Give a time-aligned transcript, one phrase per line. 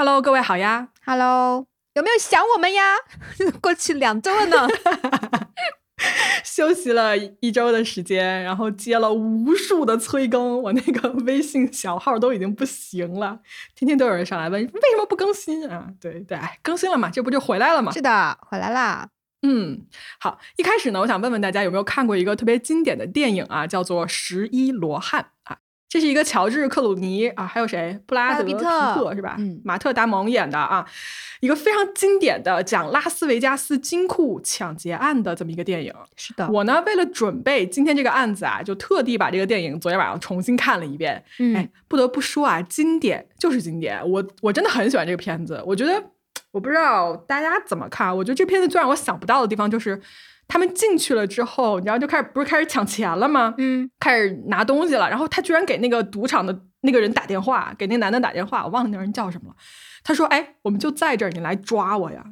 [0.00, 0.90] Hello，各位好呀。
[1.04, 2.94] Hello，有没有想我们呀？
[3.60, 4.68] 过去两周了呢。
[6.44, 13.40] 休息了一周的时间，然后接了无数的催更，我那个微信小号都已经不行了，
[13.74, 15.88] 天天都有人上来问为什么不更新啊？
[16.00, 17.90] 对对，哎更新了嘛，这不就回来了嘛？
[17.90, 19.08] 是的，回来啦。
[19.42, 19.84] 嗯，
[20.20, 25.37] 好，一开始呢，我想问问大家有没有看过一个特别经典的电影啊，叫做《十一罗汉》啊。
[25.88, 27.98] 这是一个乔治·克鲁尼啊，还有谁？
[28.06, 29.36] 布拉德·皮特是吧？
[29.38, 30.84] 嗯马特·达蒙演的啊，
[31.40, 35.92] 一个非常经典的讲拉斯维加斯金库抢劫案的这么一个电影。
[36.14, 41.24] 是的，我呢，为了准备今天这个案子啊，就特地把这个电影昨天晚上重新看了一遍。
[41.38, 45.62] 嗯哎，不得不说啊，经典就是经典，我我真的很喜欢这个片子。
[45.64, 46.02] 我觉得，
[46.50, 49.98] 我不知道大家怎么看，我觉得这片子最让我想不到的地方就是，
[50.48, 53.54] 他们进去了之后，然后就开始不是开始抢钱了吗？
[53.58, 59.56] 嗯，开始拿东西了，然后他居然给那个赌场的那个人打电话，给那男的打电话，我忘了那个人叫什么了。
[60.02, 62.24] 他说：“哎，我们就在这儿，你来抓我呀！”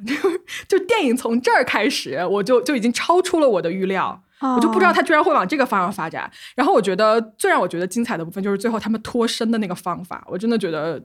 [0.67, 4.23] 就电影从这儿开始，我就就已经超出了我的预料。
[4.39, 6.29] 我就不知道哦他居然会往这个方向发展。
[6.55, 11.03] 然后我觉得最让我觉得精彩的部分就是最后他们脱身的那个方法，我真的觉得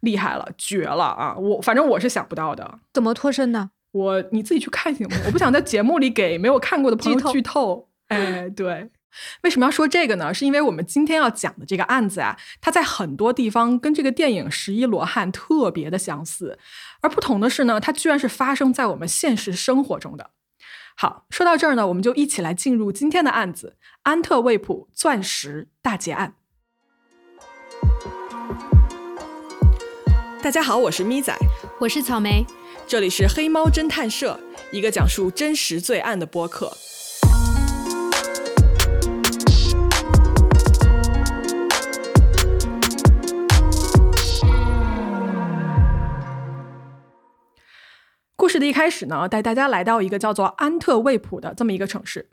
[0.00, 1.36] 厉害了，绝了啊！
[1.36, 2.78] 我反正我是想不到的。
[2.92, 3.70] 怎么脱身的？
[3.92, 5.16] 我你自己去看行吗？
[5.26, 7.88] 我不想在节目里给没有看过的朋友剧透剧透。
[8.08, 8.90] 哎，对。
[9.42, 10.32] 为什么要说这个呢？
[10.32, 16.58] 是因为我们今天要讲的这个案子啊，它在很多地方跟这个电影《十一罗汉》特别的相似，
[17.02, 20.30] 而不同的是呢，它居然是发生在我们现实生活中的。
[20.96, 26.36] 好，说到这儿呢，我们就一起来进入今天的案子——安特卫普钻石大劫案。
[30.42, 31.36] 大家好，我是咪仔，
[31.80, 32.46] 我是草莓。
[32.86, 34.38] 这里是黑猫侦探社，
[34.70, 36.70] 一个讲述真实罪案的播客。
[48.36, 52.28] 故事的一开始呢，带大家来到一个叫做安特卫普的这么一个城市。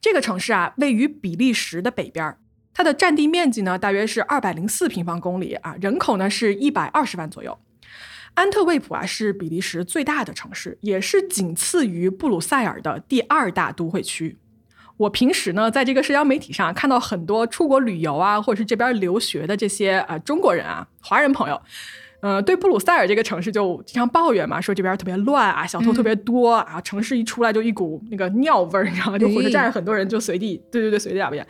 [0.00, 2.38] 这个城市啊，位于比利时的北边儿，
[2.74, 7.58] 它的占地面积呢大约是二百零四平方公里啊，人口呢是一百二十万左右。
[8.36, 14.36] 安特卫普啊是比利时最大的城市，也是仅次于布鲁塞尔的第二大都会区。
[14.98, 21.60] 我平时呢，在这个社交媒体上看到很多出国旅游啊，或者是这边留学的这些呃中国人啊、华人朋友，
[22.20, 29.18] 呃，对布鲁塞尔这个城市就经常抱怨嘛，说这边特别乱啊，小偷特别多、啊，城市一出来就一股那个尿味儿，你知道吗？
[29.18, 31.46] 就火车站上很多人就随地，对对对，随地大便。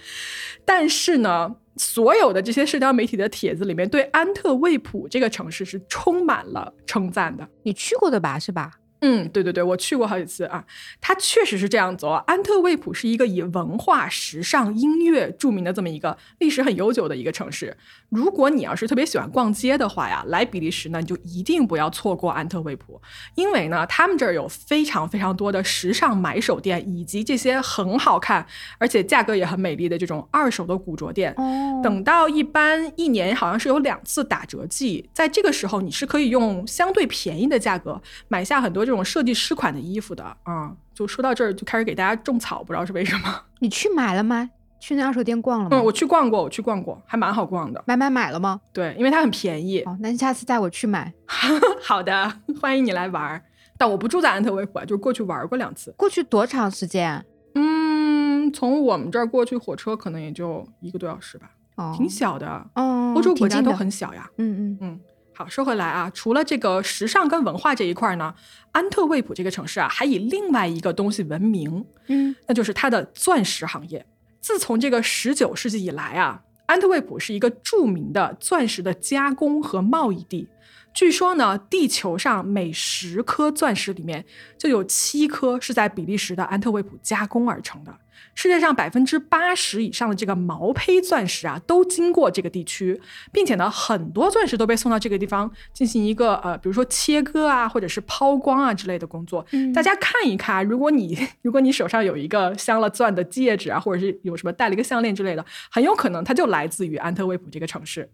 [0.64, 7.48] 但是呢，所有的这些社交媒体的帖子里面，对安特卫普这个城市是充满了称赞的。
[7.62, 8.38] 你去过的吧？
[8.38, 8.72] 是吧？
[9.00, 10.64] 嗯，对对对，我去过好几次啊，
[11.00, 12.22] 它确实是这样子哦。
[12.26, 17.76] 安特卫普是一个以文化、时尚、音乐著名的这么一个历史很悠久的一个城市。
[18.08, 23.00] 如果你要是特别喜欢逛街的话呀，来比利时呢，你就一定不要错过安特卫普，
[23.34, 28.46] 因为呢，他们这儿有非常非常多的时尚买手店，以及这些很好看
[28.78, 31.34] 而且价格也很美丽的这种二手的古着店。
[31.36, 43.42] 哦，等到一般一年好像是有两次打折季，在这个时候你是可以用相对便宜的价格买下很多这种设计师款的衣服的啊、就说到这儿就开始给大家种草，不知道是为什么。
[43.58, 44.48] 你去买了吗？
[44.78, 45.76] 去那二手店逛了吗？
[45.76, 47.82] 嗯，我去逛过，我去逛过，还蛮好逛的。
[47.86, 48.60] 买买买了吗？
[48.72, 49.80] 对，因为它很便宜。
[49.80, 51.12] 哦，那你下次带我去买。
[51.82, 53.42] 好的，欢迎你来玩儿。
[53.78, 55.92] 但我不住在安特卫普啊，就是过去玩过两次。
[55.96, 57.24] 过去多长时间？
[57.54, 62.46] 嗯，从我们这儿过去火车可能也就一个多小时吧，哦，挺小的。
[62.74, 64.30] 哦，欧洲国家都很小呀。
[64.36, 65.00] 嗯嗯嗯，
[65.38, 68.34] 好，说回来啊，除了这个时尚跟文化这一块儿呢，
[68.72, 74.06] 安特卫普这个城市啊，还以另外一个东西闻名，嗯，那就是它的钻石行业。
[74.40, 80.48] 自从这个十九世纪以来啊，安特卫普是一个著名的钻石的加工和贸易地。
[80.96, 84.24] 据说呢，地球上每十颗钻石里面
[84.56, 87.94] 就有七颗是在比利时的安特卫普加工而成的。
[88.34, 92.98] 世界上百分之八十以上的这个毛坯钻石啊，都经过这个地区，
[93.30, 99.44] 并且呢，很多钻石都被送到这个地方进行一个呃，比如说切割啊，或者是抛光啊之类的工作。
[99.52, 108.10] 嗯大家看一看，如果你如果你手上有一个镶了钻的戒指啊，或者是有什么戴了一个项链之类的，很有可能它就来自于安特卫普这个城市。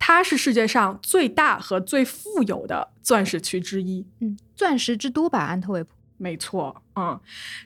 [0.00, 4.04] 它是世界上最大和最富有的钻石区之一。
[4.18, 5.90] 嗯，钻石之都吧，安特卫普。
[6.16, 7.18] 没错，嗯，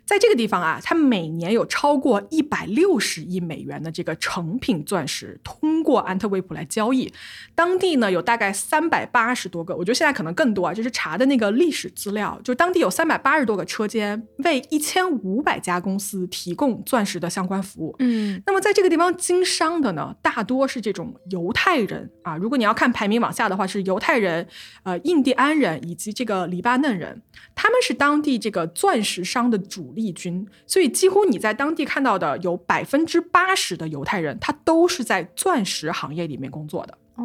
[0.04, 7.12] 在这个地方啊，它每年有超过一百六十亿美元的这个成品钻石通过安特卫普来交易。
[7.54, 17.96] 当地呢有大概三百八十多个，我觉得现在可能更多啊，就是查的那个历史资料，就当地有三百八十多个车间，为一千五百家公司提供钻石的相关服务。
[17.98, 22.36] 嗯，那么在这个地方经商的呢，大多是这种犹太人啊。
[22.36, 24.46] 如果你要看排名往下的话，是犹太人、
[24.82, 27.22] 呃印第安人以及这个黎巴嫩人，
[27.54, 30.46] 他们是当地这个钻石商的主力军。
[30.66, 36.98] 所以几乎你在当地看到的有百分之八十的犹太人，他都是在钻石行业里面工作的。
[37.16, 37.24] 哦，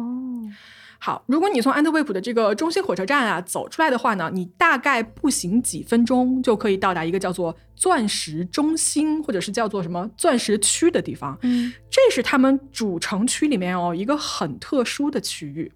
[0.98, 11.36] 好，如果你从安特卫普的这个中心火车站啊走出来的话呢，你大概步行几分钟就可以到达一个叫做钻石中心，或者是叫做什么钻石区的地方。
[11.42, 15.72] 嗯，这是他们主城区里面哦一个很特殊的区域。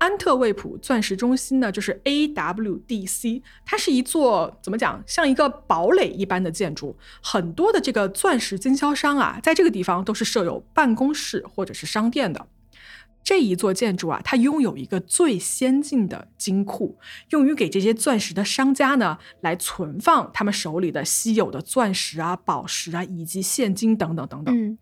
[0.00, 6.96] 安特卫普钻石中心呢，就是 AWDC，它是一座怎么讲，像一个堡垒一般的建筑。
[7.22, 12.46] 很多的这个钻石经销商啊，在这个地方都是设有办公室或者是商店的。
[13.22, 16.98] 这一座建筑啊，它拥有一个最先进的金库，
[17.28, 24.58] 用于给这些钻石的商家呢来存放他们手里的稀有的钻石啊、宝石啊以及现金等等等等。
[24.58, 24.78] 嗯，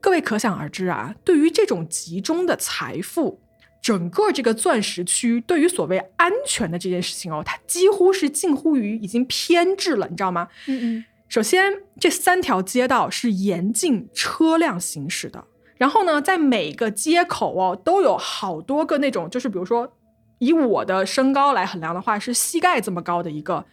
[0.00, 3.40] 各位可想而知啊，对于这种集中的财富，
[3.86, 10.48] 整个这个钻石区对于所谓安全的这件事情哦，它几乎是近乎于已经偏执了，你知道吗？
[10.66, 15.44] 嗯嗯，首先，这三条街道是严禁车辆行驶的。
[15.76, 19.92] 然后呢，在每个街口哦，都有好多个那种，就是比如说，
[20.38, 23.64] 以我的身高来衡量的话，是膝盖这么高的一个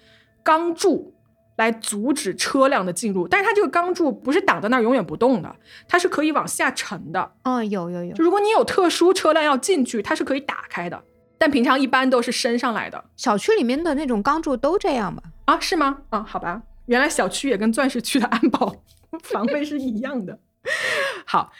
[0.44, 1.12] 钢柱，
[1.57, 3.27] 来阻止车辆的进入。
[3.27, 5.55] 但是它这个钢柱不是挡在那儿永远不动的，
[5.88, 7.31] 它是可以往下沉的。
[7.44, 11.03] 哦，有有有就，如果你有特殊车辆要进去，它是可以打开的。
[11.38, 15.23] 但平常一般都是升上来的小区里面的那种钢柱都这样吧？
[15.45, 15.59] 啊？
[15.59, 16.00] 是吗？
[16.09, 18.73] 啊，好吧，原来小区也跟钻石区的安保
[19.23, 20.39] 防备是一样的。
[21.25, 21.51] 好。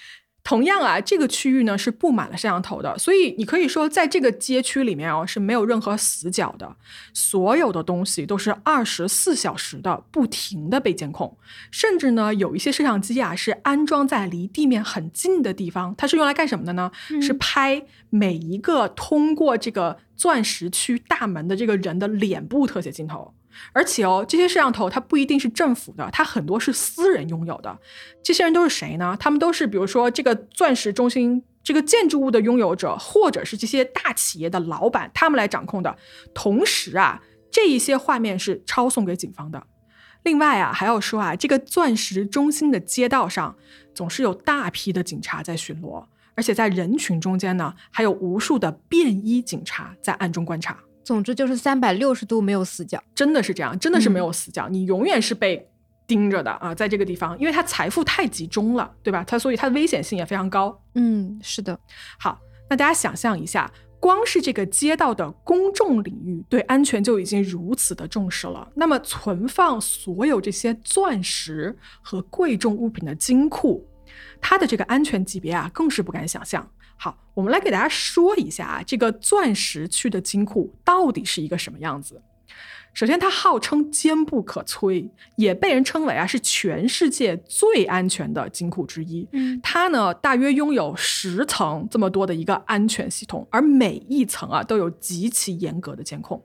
[0.44, 6.76] 同样啊，这个区域呢是布满了摄像头的，所以你可以说，在这个街区里面哦是没有任何死角的，
[7.14, 11.38] 所有的东西都是二十四小时的不停的被监控，
[11.72, 16.92] 甚至呢有一些摄像机啊是安装在离地面很近的地方，它是用来干什么的呢？
[17.22, 23.34] 是拍每一个通过这个钻石区大门的这个人的脸部特写镜头。
[23.72, 27.78] 而且哦，这些摄像头它不一定是政府的，它很多是私人拥有的。
[28.24, 29.16] 这些人都是谁呢？
[29.20, 35.96] 他们都是比如说这个钻石中心这个建筑物的拥有者，或者是这些大企业的老板，他们来掌控的。
[36.34, 37.22] 同时啊，
[37.52, 39.64] 这一些画面是抄送给警方的。
[40.24, 43.56] 另外啊，还要说啊，这个钻石中心的街道上
[43.94, 46.06] 总是有大批的警察在巡逻，
[46.36, 50.78] 而且在人群中间呢，还有无数的便衣警察在暗中观察。
[51.04, 53.02] 总之就是三百六十度没有死角。
[53.14, 55.70] 真的是这样，真的是没有死角，你永远是被
[56.06, 59.24] 盯着的啊，在这个地方，因为它财富太集中了，对吧？
[59.26, 60.78] 它所以它的危险性也非常高。
[60.96, 61.80] 嗯，是的，
[62.20, 62.40] 好，
[62.70, 73.88] 那大家想象一下，光是这个街道的公众领域对安全就已经如此的重视了，那么存放所有这些钻石和贵重物品的金库，
[74.42, 76.70] 它的这个安全级别啊，更是不敢想象。
[77.04, 82.22] 好，我们来给大家说一下啊，这个钻石区的金库到底是一个什么样子。
[82.94, 89.28] 首先，它号称坚不可摧，也被人称为啊是全世界最安全的金库之一。
[89.34, 96.42] 嗯，它呢大约拥有十层这么多的一个安全系统，而每一层啊都有极其严格的监控。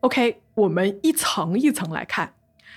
[0.00, 2.32] OK，我们一层一层来看。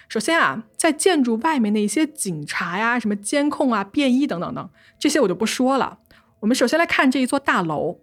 [0.10, 6.00] 首先啊，在建筑外面的一些警察呀、什么监控啊、便衣等等等，这些我就不说了。
[6.42, 8.00] 我们首先来看这一座大楼，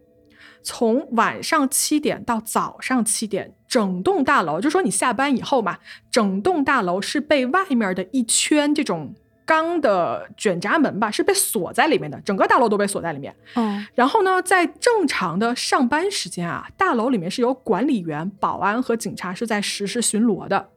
[0.62, 5.78] 从晚上七点到早上七点，整栋大楼，就说你下班以后嘛，
[6.10, 9.12] 整栋大楼是被外面的一圈这种
[9.44, 13.34] 钢的卷闸门吧，是被锁在里面的，整个大楼都被锁在里面。
[13.56, 20.70] 嗯，然后呢，在正常的上班时间啊，大楼里面是有管理员、保安和警察是在实时巡逻的。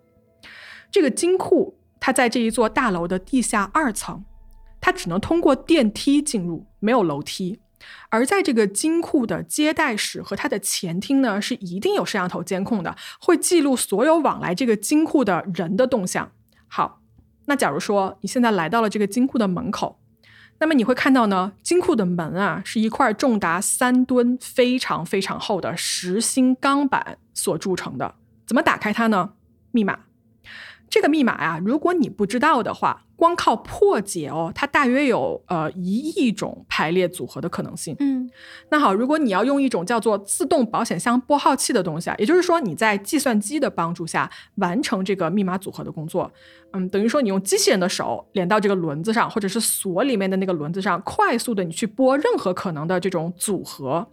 [0.90, 4.26] 这个金库它在这一座大楼的地下二层，
[4.82, 7.62] 它只能通过电梯进入，没有楼梯。
[8.10, 16.32] 而在这个金库的接待室和它的前厅呢，是一定有摄像头监控的，会记录所有往来这个金库的人的动向。
[16.68, 17.02] 好，
[17.46, 20.00] 那假如说你现在来到了这个金库的门口，
[20.60, 28.14] 那么你会看到呢，金库的门啊是一块重达三吨、非常非常厚的实心钢板所铸成的。
[28.46, 29.34] 怎么打开它呢？
[29.72, 30.02] 密码。
[30.88, 37.96] 这个密码呀、如果你不知道的话，光靠破解哦，它大约有呃一亿种排列组合的可能性。
[38.00, 38.28] 嗯
[38.70, 46.32] 那好，如果你要用一种叫做自动保险箱拨号器的东西啊，也就是说你在计算机的帮助下完成这个密码组合的工作，
[46.74, 54.08] 嗯，等于说你用机器人的手连到这个轮子上，或者是锁里面的那个轮子上，快速的你去拨任何可能的这种组合，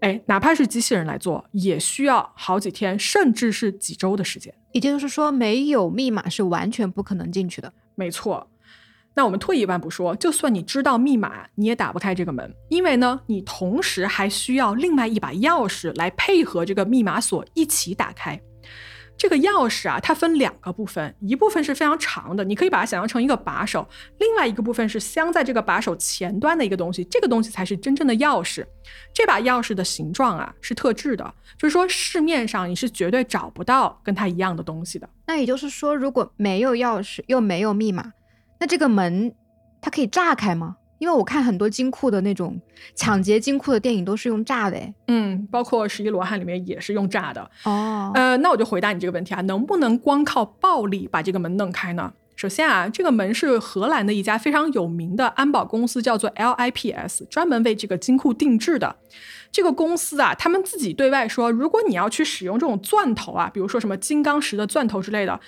[0.00, 4.52] 哎，哪怕是机器人来做，也需要好几天，甚至是几周的时间。
[4.72, 7.72] 也就是说，没有密码是完全不可能进去的。
[7.98, 8.48] 没错。
[9.14, 18.40] 那我们退一万步说，就算你知道密码，你也打不开这个门，因为呢，你同时还需要另外一把钥匙来配合这个密码锁一起打开。
[19.18, 23.82] 这个钥匙啊，它分两个部分，一部分是非常长的，你可以把它想象成一个把手；
[24.18, 28.64] 另外一个部分是镶在这个把手前端的一个东西，这个东西才是真正的钥匙。
[29.12, 35.10] 这把钥匙的形状啊是特制的，就是说市面上你是绝对找不到跟它一样的东西的。
[35.26, 38.12] 那也就是说，如果没有钥匙又没有密码，
[38.60, 39.34] 那这个门
[39.80, 40.76] 它可以炸开吗？
[40.98, 42.60] 因为我看很多金库的那种
[42.94, 47.50] 抢劫金库的电影都是用炸的，哎，嗯，包括《十一罗汉》里面也是用炸的。
[47.64, 52.12] 哦，呃，那我就回答你这个问题啊，能不能光靠暴力把这个门弄开呢？
[52.36, 58.94] 首先啊，这个门是荷兰的一家非常有名的安保公司，叫做 LIPS，专门为这个金库定制的。
[59.50, 65.40] 这个公司啊，他们自己对外说，如果你要去使用这种钻头啊，比如说什么金刚石的钻头之类的，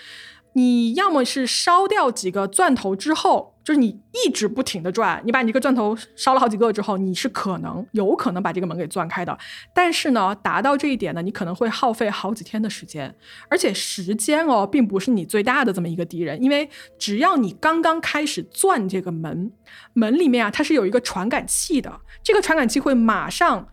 [0.54, 9.36] 你要么是烧掉几个钻头之后，就是你一直不停的转，你把你这个钻头烧了好几个之后，你是可能有可能把这个门给钻开的。
[9.72, 13.14] 但是呢，达到这一点呢，你可能会耗费好几天的时间，
[13.48, 19.52] 而且时间哦，并不是你最大的这么一个敌人，因为只要你刚刚开始钻这个门，
[19.92, 23.68] 门里面啊，它是有一个传感器的，这个传感器会马上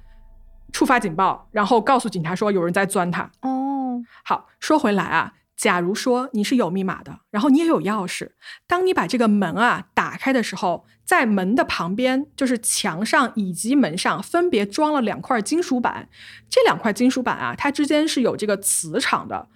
[0.71, 3.31] 触发警报，然后告诉警察说有人在钻它。
[3.41, 8.29] 哦，好，说回来啊，假如说你是有密码的，然后你也有钥匙，
[8.67, 16.07] 当你把这个门啊打开的时候，在门的旁边，就是墙上以及门上分别装了两块金属板，
[16.47, 19.47] 这两块金属板啊，它之间是有这个磁场的。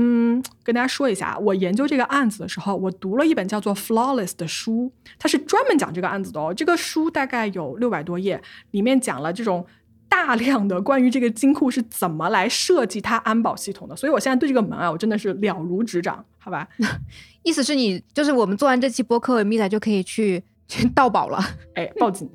[0.00, 6.54] 嗯，跟大家说一下，我研究这个案子的时候，我读了一本叫做《Flawless》的书，它是专门讲这个案子的哦。
[6.54, 9.66] 这个书大概有六百多页，里面讲了这种
[10.08, 13.94] 大量的关于这个金库是怎么来设计它安保系统的。
[13.96, 16.66] 所以我现在对这个门啊，我真的是了如指掌，好吧？
[17.42, 21.38] 意思是你就是我们做完这期播客，米仔就可以去去盗宝了。
[21.74, 22.28] 哎，报警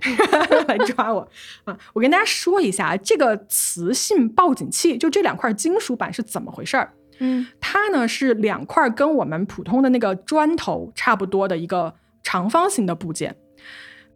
[0.68, 1.27] 来抓我
[1.65, 1.77] 啊！
[1.94, 6.94] 我跟大家说一下，这个磁性报警器就这两块金属板是怎么回事儿。
[7.20, 13.36] 嗯它呢是两块跟我们普通的那个砖头差不多的一个长方形的部件，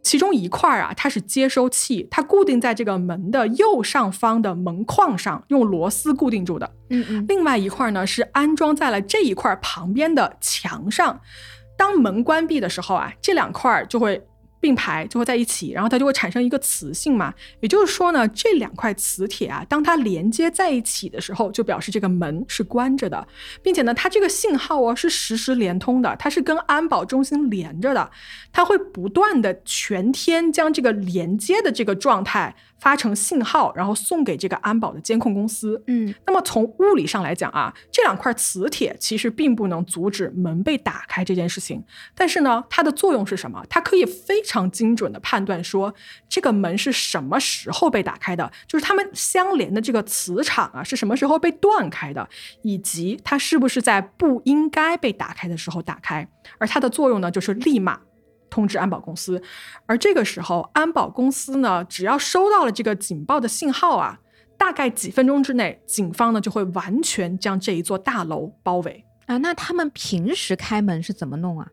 [0.02, 6.70] 其中一块啊它是接收器，它固定在这个门的右上方的门框上，用螺丝固定住的。
[6.90, 11.20] 嗯嗯，另外一块呢是安装在了这一块旁边的墙上。
[11.76, 14.20] 当门关闭的时候啊，这两块就会
[14.60, 17.32] 并排，就会在一起，然后它就会产生一个磁性嘛。
[17.60, 23.26] 也就是说呢，这两块磁铁啊，当它连接在一起的时候，就表示这个门是关着的，
[23.62, 28.10] 并且呢，它这个信号哦是实时连通的，它是跟安保中心连着的，
[28.52, 35.82] 它会不断的全天将这个连接的这个状态发成信号，然后送给这个安保的监控公司。
[35.86, 41.82] 嗯那么从物理上来讲啊，这两块磁铁其实并不能阻止门被打开这件事情，
[42.14, 43.64] 但是呢，它的作用是什么？
[43.68, 45.94] 它可以非常精准的判断说
[46.28, 52.28] 这个门是什么时候被打开的，就是它们相连的这个磁场啊是什么时候被断开的，
[52.62, 58.00] 以及它是不是在不应该被打开的时候打开，而它的作用呢就是立马。
[58.50, 59.40] 通知安保公司，
[59.86, 64.18] 而这个时候，安保公司呢，只要收到了这个警报的信号啊，
[64.56, 69.04] 大概几分钟之内，警方呢就会完全将这一座大楼包围。
[69.26, 71.68] 啊，那他们平时开门是怎么弄啊？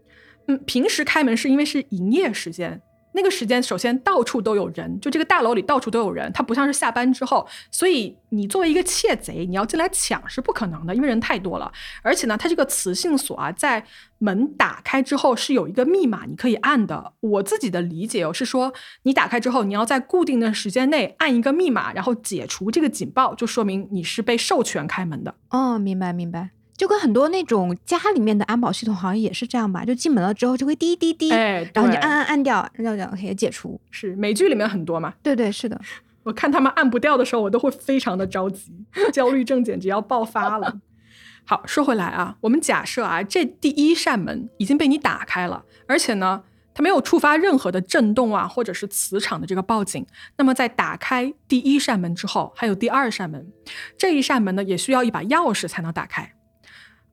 [0.48, 2.82] 嗯，平时开门是因为是营业时间，
[3.16, 11.72] 那个时间首先到处都有人，就这个大楼里到处都有人，它不像是下班之后，所以你作为一个窃贼，你要进来抢是不可能的，因为人太多了。
[12.04, 13.86] 而且呢，它这个磁性锁啊，在
[14.20, 17.14] 门打开之后是有一个密码你可以按的。
[17.22, 25.34] 我自己的理解哦是说，你打开之后，你要在固定的时间内按一个密码，然后解除这个警报，就说明你是被授权开门的。
[25.50, 33.80] 哦，明白明白，就跟很多那种家里面的安保系统好像也是这样吧，就进门了之后就会滴滴滴，哎，然后你按按按掉，按掉掉可以解除。
[33.92, 35.80] 是美剧里面很多嘛，对对是的，
[36.24, 38.72] 我看他们按不掉的时候，我都会非常的着急，
[39.14, 40.80] 焦虑症简直要爆发了。
[41.46, 50.06] 好，说回来啊，我们假设啊，这第一扇门已经被你打开了，而且呢，它没有触发任何的震动啊，或者是磁场的这个报警。
[50.38, 53.48] 那么在打开第一扇门之后，还有第二扇门，
[53.98, 56.34] 这一扇门呢，也需要一把钥匙才能打开。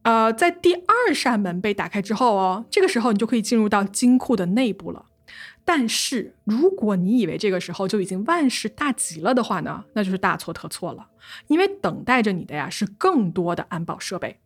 [0.02, 5.06] 呃，在第二扇门被打开之后哦，这个时候你就可以进入到金库的内部了。
[5.64, 11.06] 但是，如果你以为这个时候就已经万事大吉了的话呢，那就是大错特错了。
[11.46, 14.38] 因为等待着你的呀是更多的安保设备。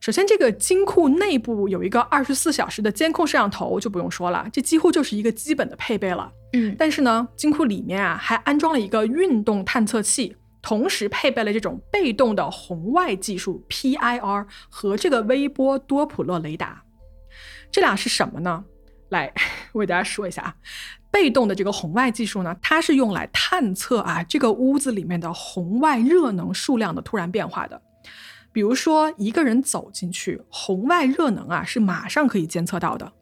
[0.00, 6.30] 首先，这个金库内部有一个二十四小时的监控摄像头，就不用说了，这几乎就是一个基本的配备了。
[6.52, 16.82] 嗯，但是呢，金库里面啊还安装了一个运动探测器，同时配备了这种被动的红外技术 PIR 和这个微波多普勒雷达。
[17.70, 18.64] 这俩是什么呢？
[19.10, 19.30] 来，
[19.72, 20.56] 我给大家说一下啊，
[21.10, 27.82] 被动的这个红外技术呢，它是用来探测啊这个屋子里面的红外热能数量的突然变化的。
[28.50, 33.12] 比如说，一个人走进去，红外热能啊是马上可以监测到的。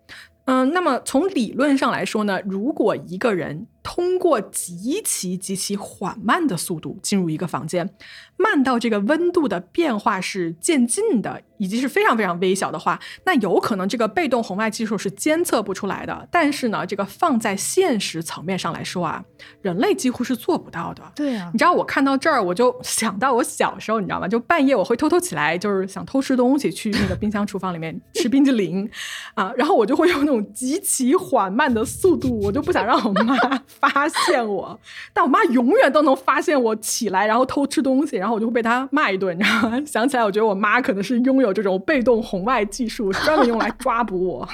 [0.45, 7.89] 嗯，那么从理论上来说呢，如果一个人通过极其极其缓慢的速度进入一个房间，
[8.37, 16.29] 慢到这个温度的变化是渐进的，以及是非常非常微小的话，那有可能这个被动红外技术是监测不出来的。
[16.31, 19.25] 但是呢，这个放在现实层面上来说啊，
[19.63, 21.03] 人类几乎是做不到的。
[21.15, 24.29] 对啊你，知道我看到这儿，我就想到我小时候，你知道吗？
[24.29, 28.89] 就半夜我会偷偷起来，就是想偷吃东西，去那个冰箱、厨房里面吃冰激凌
[29.35, 33.37] 啊，然后我就会用那种极其缓慢的速度，我就不想让我妈
[33.81, 34.79] 发现我，
[35.13, 39.83] 但我妈永远都能发现我起来，然后偷吃东西，然后我就会被她骂一顿，你知道吗？
[39.87, 44.49] 想起来，我觉得我妈可能是拥有这种被动红外技术，专门用来抓捕我。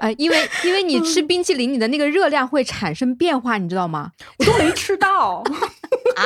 [0.00, 4.10] 呃，因为因为你吃冰淇淋，你的那个热量会产生变化，你知道吗？
[4.38, 5.42] 我都没吃到
[6.16, 6.20] 啊，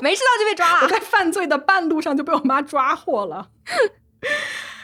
[0.00, 0.80] 没吃到就被抓了。
[0.82, 3.48] 我在犯罪的半路上就被我妈抓获了。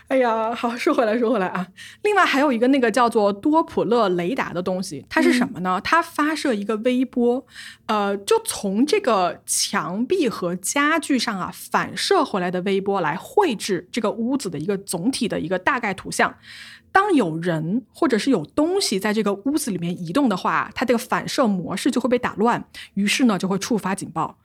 [0.09, 1.67] 哎呀，好，说回来，说回来啊。
[2.03, 5.79] 另外还有一个那个叫做多普勒雷达的东西，它是什么呢？
[5.85, 7.45] 它发射一个微波，
[7.85, 16.35] 呃，就从这个墙壁和家具上啊反射回来的微波来绘制这个屋子的一个总体的一个大概图像。
[16.91, 24.39] 当有人或者是有东西在这个屋子里面移动的话，它这个反射模式就会被打乱，于是呢就会触发警报。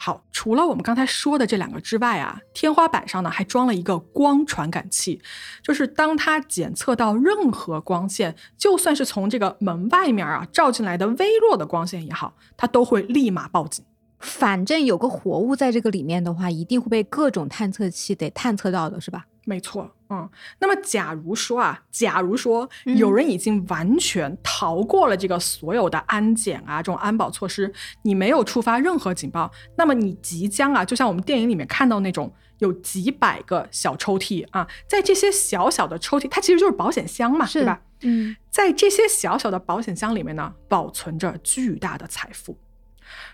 [0.00, 5.20] 好，除了我们刚才说的这两个之外啊，天花板上呢还装了一个光传感器，
[5.62, 13.84] 就是当它检测到任何光线，就算是从这个门外面啊照进来的微弱的光线也好，它都会立马报警。
[14.20, 19.26] 反正有个活物在这个里面的话，一定会被各种探测器得探测到的，是吧？
[19.48, 20.28] 没错，嗯，
[20.58, 37.80] 那么假如说啊，假如说嗯有人已经完全逃过了这个所有的安检啊，这种安保措施，你没有触发任何警报，那么你即将啊，就像我们电影里面看到那种有几百个小抽屉啊，在这些小小的抽屉，它其实就是保险箱嘛，是对吧？
[38.02, 42.58] 嗯，在这些小小的保险箱里面呢，保存着巨大的财富。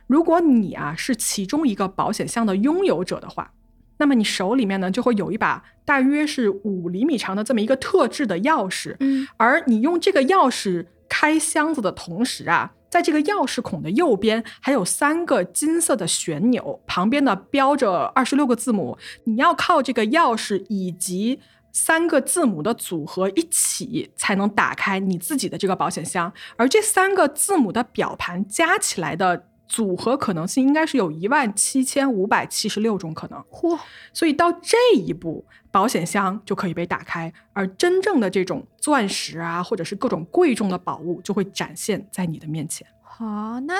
[0.07, 3.51] 如果你啊是其中一个保险箱的拥有者的话，
[3.99, 21.41] 那么你手里面呢就会有一把大约是五厘米长的这么一个特制的钥匙，嗯，而你用这个钥匙开箱子的同时啊，在这个钥匙孔的右边还有三个金色的旋钮，旁边呢标着二十六个字母，你要靠这个钥匙以及。
[21.77, 33.43] 三个字母的组合一起才能打开你自己的这个保险箱，而这三个字母的表盘加起来的组合可能性应该是有一万七千五百七十六种可能。
[33.51, 33.79] 嚯，
[34.13, 42.87] 所以到这一步，保险箱就可以被打开，而真正的这种钻石啊，或者是各种贵重的宝物，就会展现在你的面前。
[43.03, 43.75] 好，那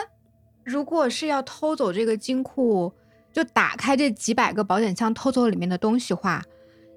[0.65, 2.93] 如果是要偷走这个金库，
[3.33, 6.43] 就打开这几百个保险箱，偷走里面的东西话，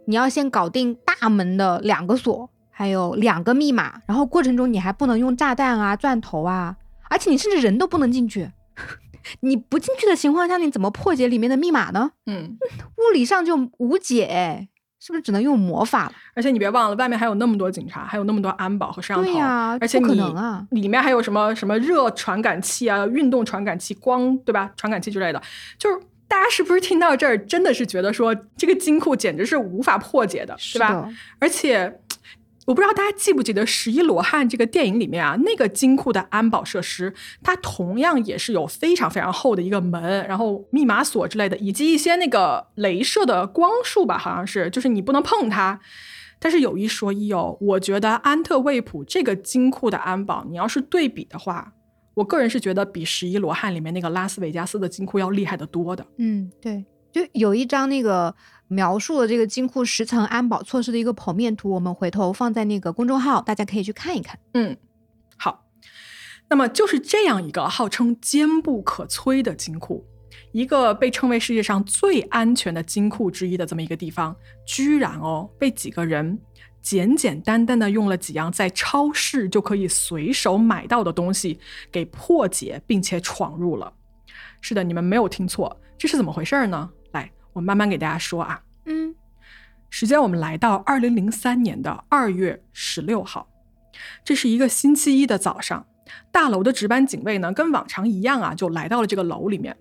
[0.06, 6.78] 你要先搞定大门的两个锁，还有两个密码，然后过程中你还不能用炸弹啊、钻头啊，
[7.10, 8.50] 而且你甚至人都不能进去。
[9.42, 12.12] 你不进去的情况下，你怎么破解里面的密码呢？
[12.26, 12.58] 嗯，
[12.98, 14.68] 物理上就无解，哎
[15.00, 16.12] 是不是只能用魔法了？
[16.36, 24.72] 而且你别忘了，外面还有那么多警察，还有那么多安保和摄像头，对呀而且不可你能啊里面还有什么什么热传感器啊、运动传感器、光对吧？
[24.76, 25.42] 传感器之类的，
[25.78, 26.00] 就是。
[26.30, 31.10] 大家是不是听到这儿，真的是觉得说这个金库简直是无法破解的，对吧？
[31.40, 32.02] 而且，
[32.68, 45.80] 我不知道大家记不记得《十一罗汉》这个电影里面啊，那个金库的安保设施，它同样也是有非常非常厚的一个门，然后密码锁之类的，以及一些那个镭射的光束吧，好像是，就是你不能碰它。
[46.40, 51.72] 但是有一说一哦，我觉得安特卫普这个金库的安保，你要是对比的话，
[52.16, 56.06] 我个人是觉得比《十一罗汉》里面那个拉斯维加斯的金库要厉害得多的。
[56.18, 58.36] 嗯，对，就有一张那个
[58.68, 64.40] 描述了这个金库十层安保措施的一个剖面图，我们回头放在那个公众号，大家可以去看一看。
[64.54, 64.76] 嗯，
[65.38, 65.66] 好。
[66.50, 70.06] 那么就是这样一个号称坚不可摧的金库，
[70.54, 74.34] 一个被称为世界上最安全的金库之一的这么一个地方，
[74.66, 76.40] 居然哦被几个人
[76.82, 81.60] 简简单单的用了几样在超市就可以随手买到的东西
[81.92, 83.92] 给破解，并且闯入了。
[84.62, 86.90] 是的，你们没有听错，这是怎么回事呢？
[87.58, 88.62] 来，我慢慢给大家说啊。
[88.86, 89.16] 嗯，
[89.90, 93.48] 时间我们来到二零零三年的二月十六号，
[94.24, 95.86] 这是一个星期一的早上，
[96.32, 99.76] 大楼的值班警卫呢跟往常一样啊，就来到了这个楼里面。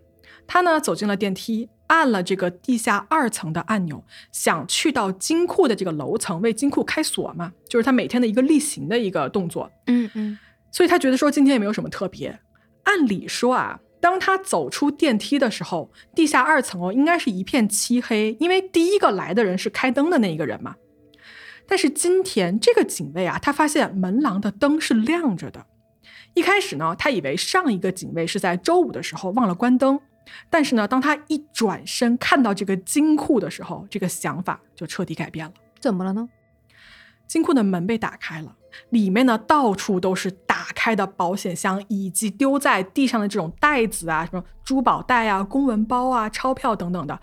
[0.48, 9.70] 他呢走进了电梯，按了这个地下二层的按钮，想去到金库的这个楼层为金库开锁嘛，就是他每天的一个例行的一个动作。
[9.86, 10.38] 嗯嗯，
[10.70, 12.38] 所以他觉得说今天也没有什么特别。
[12.84, 20.76] 按理说啊，当他走出电梯的时候，地下二层哦应该是一片漆黑，因为第一个来的人是开灯的那一个人嘛。
[21.66, 25.66] 但是今天这个警卫啊，他发现门廊的灯是亮着的。
[26.34, 29.98] 一开始呢，他以为上一个警卫是在周五的时候忘了关灯。
[30.50, 35.52] 但是呢，当他一转身看到这个金库的时候，这个想法就彻底改变了。
[35.80, 36.28] 怎么了呢？
[37.26, 38.54] 金库的门被打开了，
[38.90, 47.18] 里面呢到处都是打开的保险箱，以及丢在地上的这种袋子啊，什么珠宝袋啊、公文包啊、钞票等等的。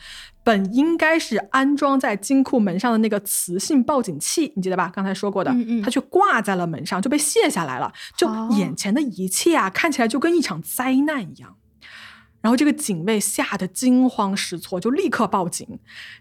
[0.46, 4.92] 本应该是安装在金库门上的那个磁性报警器，你记得吧？
[4.94, 7.94] 刚才说过的，嗯嗯它却挂在了门上，就被卸下来了。
[8.18, 11.56] 就哦眼前的一切啊，看起来就跟一场灾难一样。
[12.44, 15.66] 然后这个警卫吓得惊慌失措，就立刻报警。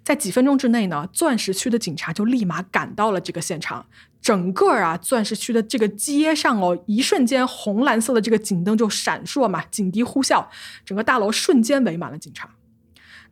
[0.04, 3.84] 在几分钟之内呢，钻石区的警察就立马赶到了这个现场。
[4.20, 10.46] 整个啊，钻石区的这个街上哦，一瞬间红蓝色的这个警灯就闪烁嘛，警笛呼啸，
[10.84, 12.48] 整个大楼瞬间围满了警察。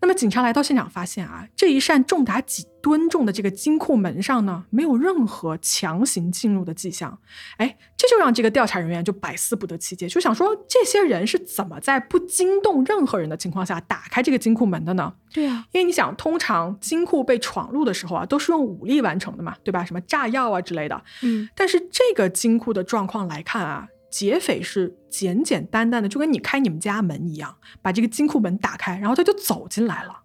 [0.02, 7.18] 那么警察来到现场，发现啊，这一扇重达几吨重的这个金库门上呢，没有任何强行进入的迹象。
[7.58, 15.12] 哎，这就让这个调查人员就百思不得其解，就想说这些人是怎么在不惊动任何人的情况下打开这个金库门的呢？
[15.32, 19.84] 对啊、因为你想，通常金库被闯入的时候啊，都是用武力完成的嘛，对吧？
[19.84, 21.00] 什么炸药啊之类的。
[21.22, 30.22] 嗯，但是这个金库的状况来看啊，劫匪是简简单单的，就跟你开你们家门一样，把这个金库门打开，然后他就走进来了。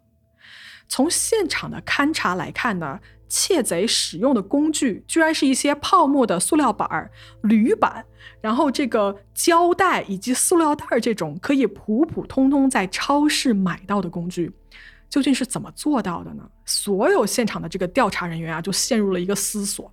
[0.88, 7.10] 从现场的勘查来看呢，窃贼使用的工具居然是一些泡沫的塑料板儿、
[7.42, 8.06] 铝板，
[8.42, 14.52] 然后这个胶带以及塑料袋儿这种可以普普通通在超市买到的工具，
[15.10, 16.48] 究竟是怎么做到的呢？
[16.66, 19.92] 所有现场的这个调查人员啊，就陷入了一个思索。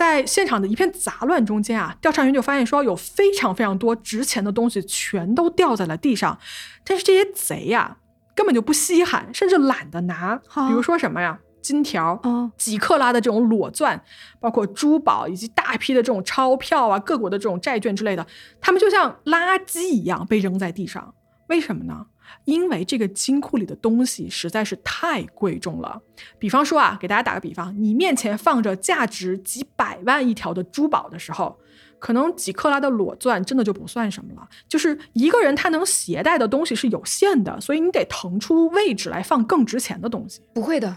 [0.00, 6.38] 在现场的一片杂乱中间啊，调查员就发现说，有非常非常多值钱的东西全都掉在了地上，
[6.86, 7.98] 但是这些贼呀、
[8.34, 10.36] 根本就不稀罕，甚至懒得拿。
[10.36, 14.02] 比如说什么呀，金条、哦，几克拉的这种裸钻，
[14.40, 18.26] 包括珠宝以及大批的这种钞票啊、各国的这种债券之类的，
[18.58, 21.12] 他们就像垃圾一样被扔在地上。
[21.48, 22.06] 为什么呢？
[22.44, 26.00] 因为这个金库里的东西实在是太贵重了。
[26.38, 31.58] 比方说啊，给大家打个比方，你面前放着价值几百万一条的珠宝的时候，
[31.98, 34.48] 可能几克拉的裸钻真的就不算什么了。
[34.68, 40.40] 就是一个人他能携带的东西是有限的，所以你得腾出位置来放更值钱的东西。
[40.52, 40.96] 不会的，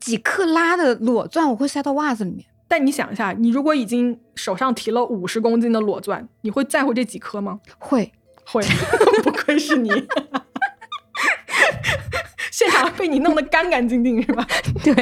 [0.00, 2.46] 几克拉的裸钻我会塞到袜子里面。
[2.68, 7.60] 但你想一下，你如果已经手上提了五十公斤的裸钻，你会在乎这几颗吗？
[7.78, 8.12] 会，
[8.44, 8.60] 会，
[9.22, 9.88] 不愧是你，
[12.50, 14.46] 现场被你弄得干干净净是吧？
[14.82, 14.94] 对，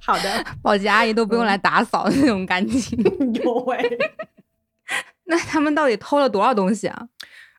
[0.00, 2.98] 好的，保洁阿姨都不用来打扫的那种干净。
[3.42, 3.98] 有喂。
[5.24, 7.08] 那他们到底偷了多少东西啊？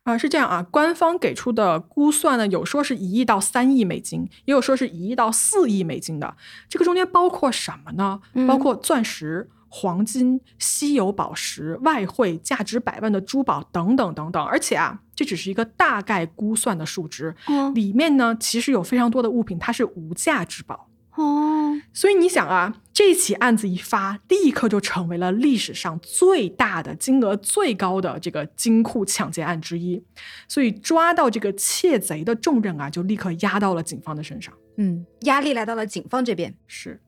[0.03, 6.35] 啊，是这样啊，官方给出的估算呢，有说是一亿到三亿美金，也有说是一亿到四亿美金的。
[6.69, 8.21] 这个中间包括什么呢？
[8.33, 14.41] 嗯包括钻石、黄金、稀有宝石、外汇、价值百万的珠宝等等等等。
[14.41, 20.87] 而且啊，这只是一个大概估算的数值，哦里面呢其实有非常多的物品它是无价之宝。
[21.15, 30.01] 哦，所以你想啊，这起案子一发，立刻就成为了历史上最大的、金额最高的这个金库抢劫案之一。
[30.47, 34.53] 所以抓到这个窃贼的重任啊，就立刻压到了警方的身上。
[34.77, 36.53] 嗯，压力来到了警方这边。
[36.67, 37.01] 是，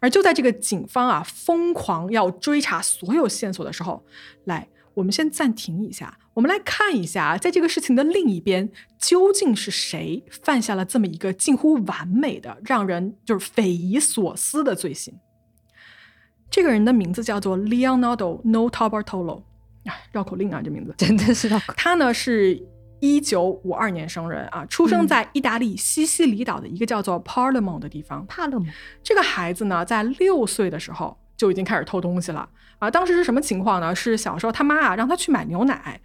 [0.00, 4.04] 而就在这个警方啊疯狂要追查所有线索的时候，
[4.44, 15.14] 来，我们先暂停一下，我们来看一下，在这个事情的另一边，究竟是谁犯下了这么一个近乎完美的、让人就是匪夷所思的罪行？
[16.50, 19.42] 这个人的名字叫做 Leonardo Notarbartolo，
[19.84, 20.94] 哎，绕口令啊，这名字。
[20.98, 21.72] 真的是绕口。
[21.76, 22.62] 他呢是
[23.02, 28.24] 一九五二年生人啊，出生嗯在意大利西西里岛的一个叫做 Palermo 的地方。
[28.26, 28.68] 帕勒蒙？
[29.02, 32.88] 这个孩子呢，在六岁的时候就已经开始偷东西了啊！
[32.88, 33.92] 当时是什么情况呢？
[33.92, 36.00] 是小时候他妈啊让他去买牛奶，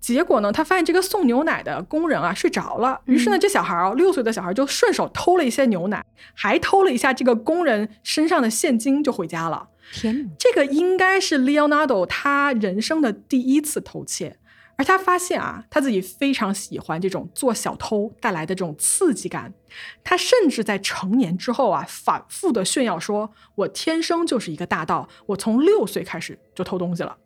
[0.00, 9.68] 结果呢，他发现这个送牛奶的工人啊睡着了，于是呢，这小孩儿六岁的小孩就顺手偷了一些牛奶，还偷了一下这个工人身上的现金就回家了。
[9.92, 10.28] 天哪！
[10.36, 14.36] 这个应该是 Leonardo 他人生的第一次偷窃，
[14.82, 19.54] 而他发现啊，他自己非常喜欢这种做小偷带来的这种刺激感。
[20.02, 27.16] 他甚至在成年之后啊，反复的炫耀说：“我天生就是一个大盗，我从六岁开始就偷东西了。”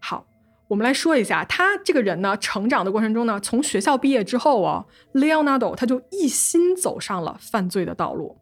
[0.00, 0.26] 好。
[0.68, 8.38] 我们来说一下他这个人呢，成长的过程中呢，从学校毕业之后啊，Leonardo 他就一心走上了犯罪的道路。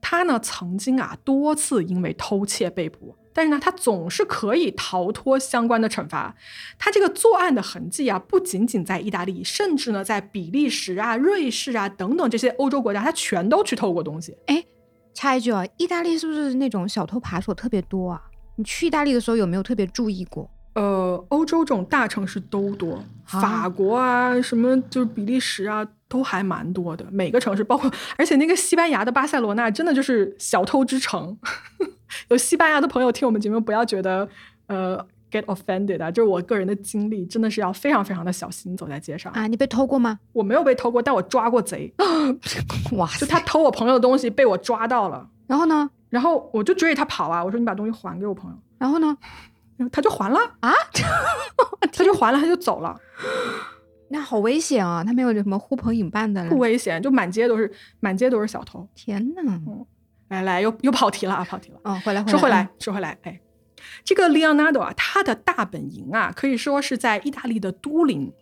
[0.00, 6.34] 他呢曾经啊多次因为偷窃被捕，但是呢他总是可以逃脱相关的惩罚。
[6.78, 14.36] 他这个作案的痕迹啊，不仅仅在意大利，甚至呢在比利时啊、瑞士啊等等这些欧洲国家，他全都去偷过东西。
[14.46, 14.64] 哎，
[15.12, 18.22] 插一句啊，意大利是不是那种小偷扒手特别多啊？
[18.56, 20.48] 你去意大利的时候有没有特别注意过？
[20.74, 27.04] 呃，欧洲这种大城市都多，法国啊，什么就是比利时啊，都还蛮多的。
[27.10, 31.36] 每个城市，包括而且那个西班牙的巴塞罗那，真的就是小偷之城。
[32.28, 34.28] 有西班牙的朋友听我们节目，不要觉得
[34.66, 34.96] 呃
[35.30, 39.46] get offended 啊，就是我个人的经历，真的是要非常非常的小心走在街上啊。
[39.46, 40.20] 你被偷过吗？
[40.32, 41.92] 我没有被偷过，但我抓过贼。
[42.92, 45.90] 哇，就他偷我朋友的东西被我抓到了，然后呢？
[46.10, 48.56] 然后我就追着他跑啊，我说你把东西还给我朋友。
[48.78, 49.16] 然后呢？
[49.90, 50.72] 他就还了啊，
[51.92, 52.96] 他就还了，他就走了。
[54.08, 55.02] 那好危险啊！
[55.04, 58.86] 他没有什么呼朋引伴的，不 危险，就满街都是，满街都是小偷。
[58.94, 59.84] 天呐，嗯，
[60.28, 61.80] 来来，又又跑题了啊，跑题了。
[61.84, 63.40] 嗯，回来，说回来，说回来，哎。
[64.04, 68.32] 这个 Leonardo 啊，他的大本营啊，可以说是在意大利的都灵。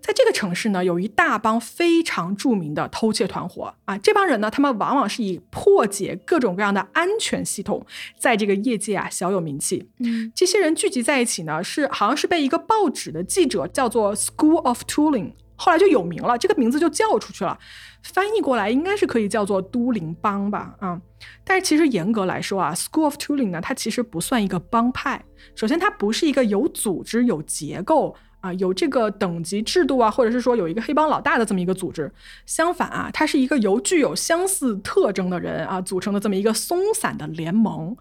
[0.00, 3.96] 在这个城市呢，有一大帮非常著名的偷窃团伙啊。
[3.98, 7.86] 这帮人呢，他们往往是以破解各种各样的安全系统，
[8.18, 9.88] 在这个业界啊小有名气。
[10.00, 15.34] 嗯，这些人聚集在一起呢，是好像是被一个报纸的记者叫做 School of Tooling。
[15.56, 17.58] 后来就有名了，这个名字就叫出去了。
[18.02, 21.00] 翻译过来应该是可以叫做都灵帮吧，啊，
[21.44, 25.24] 但是其实严格来说啊，School of Tooling 呢，它其实不算一个帮派。
[25.54, 32.10] 首先，它不是一个有组织、有结构啊、有这个等级制度啊，或者是说有一个黑帮老大的这么一个组织。
[32.44, 37.96] 相反啊，它是一个由具有相似特征的人啊组成的这么一个松散的联盟。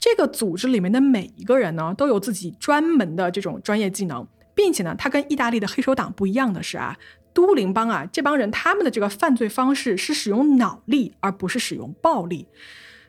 [0.00, 4.26] 这个组织里面的每一个人呢，都有自己专门的这种专业技能。
[4.54, 6.96] 并且呢，他跟意大利的黑手党不一样的是啊，
[7.32, 12.46] 都灵帮啊这帮人他们的这个犯罪方式是使用脑力，而不是使用暴力。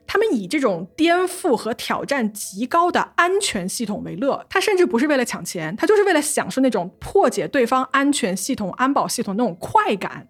[0.08, 10.28] 他们以这种颠覆和挑战极高的安全系统为乐，他甚至不是为了抢钱，他就是为了享受那种破解对方安全系统、安保系统那种快感。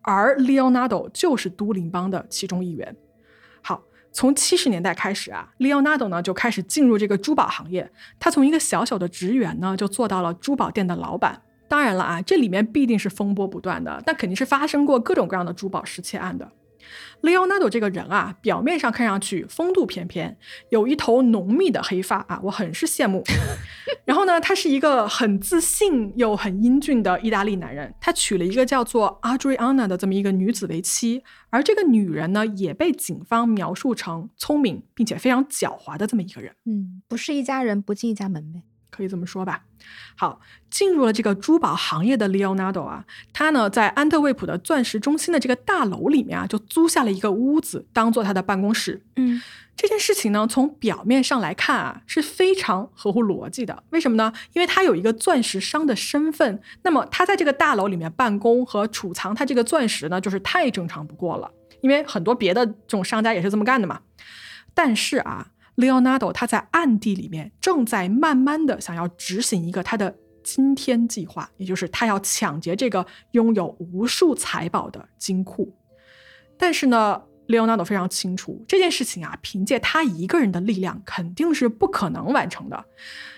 [0.00, 2.96] 而 Leonardo 就是都灵帮的其中一员。
[4.12, 7.90] 从七十年代开始啊，Leonardo 呢就开始进入这个珠宝行业。
[8.18, 11.40] 他从一个小小的职员呢，就做到了珠宝店的老板。
[11.68, 16.50] 当然了啊，这里面必定是风波不断的，但肯定是发生过各种各样的珠宝失窃案的。
[17.22, 20.36] Leonardo 这个人啊，表面上看上去风度翩翩，
[20.70, 23.22] 有一头浓密的黑发啊，我很是羡慕。
[24.04, 36.54] 然后呢，他是一个很自信又很英俊的意大利男人，他娶了一个叫做 Adriana 的这么一个女子为妻，而这个女人呢，也被警方描述成聪明并且非常狡猾的这么一个人。
[36.64, 38.62] 嗯，不是一家人不进一家门呗。
[38.90, 39.62] 可以这么说吧。
[40.14, 49.02] 好，进入了这个珠宝行业的 Leonardo 啊，他呢在安特卫普的钻石中心的这个大楼里面啊，就租下了一个屋子，当做他的办公室。
[49.16, 49.40] 嗯，
[49.74, 53.82] 这件事情呢，从表面上来看啊，是非常合乎逻辑的。
[53.90, 54.30] 为什么呢？
[54.52, 61.50] 因为他有一个钻石商的身份，那么他在这个大楼里面办公和储藏他这个钻石呢，就是太正常不过了。
[61.80, 64.00] 因为很多别的这种商家也是这么干的嘛。
[64.74, 65.48] 但是啊。
[65.80, 70.14] Leonardo 他在暗地里面正在慢慢的想要执行一个他的
[70.44, 75.74] 惊天计划，也就是他要抢劫这个拥有无数财宝的金库。
[76.56, 82.84] 但是呢，Leonardo 非常清楚这件事情啊，凭借他一个人的力量肯定是不可能完成的。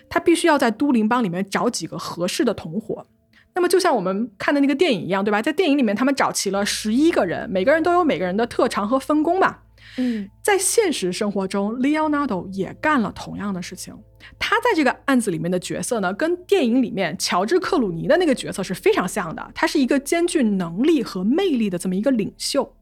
[0.09, 3.07] 他必须要在都灵帮里面找几个合适的同伙。
[3.55, 5.43] 那么就像我们看的那个电影一样，对吧？
[5.43, 9.63] 在电影里面他们找齐了十一个人，每个人都有每个人的特长和分工吧。
[9.99, 13.95] 嗯，在现实生活中，Leonardo 也干了同样的事情。
[14.39, 19.51] 他在这个案子里面的角色呢，跟电影里面乔治·克鲁尼的那个角色是非常像的。
[19.55, 22.75] 他是一个兼具能力和魅力的这么一个领袖。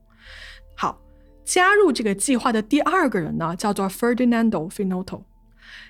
[0.77, 1.01] 好，
[1.45, 5.23] 加入这个计划的第二个人呢，叫做 Ferdinando Finotto。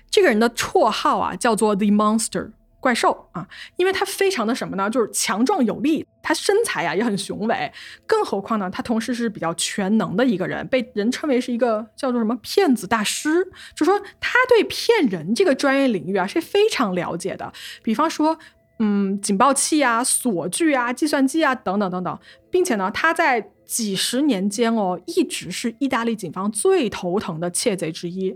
[0.09, 2.53] 这个人的绰号啊，叫做 The Monster。
[2.81, 4.89] 怪兽啊，因为他非常的什么呢？
[4.89, 7.71] 就是强壮有力，他身材呀也很雄伟，
[8.07, 17.53] 更何况呢，他同时是比较全能的一个人，被人称为是一个叫做什么骗子大师，就说他对骗人这个专业领域啊是非常了解的。
[17.83, 18.37] 比方说，
[18.79, 28.35] 嗯警报器啊、锁具啊、计算机啊等等等等，并且呢，他在几十年间哦，一直是意大利警方最头疼的窃贼之一。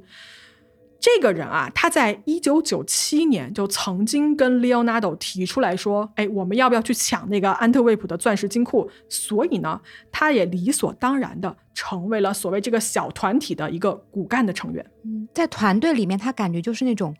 [0.99, 9.79] 这个人啊，他在一九九七年就曾经跟 Leonardo 提出来说：“哎，我们要不要去抢那个安特卫普的钻石金库？”所以呢，
[10.11, 14.83] 他也理所当然的成为了所谓这个小团体的一个骨干的成员。
[15.03, 17.15] 嗯，在团队里面，他感觉就是那种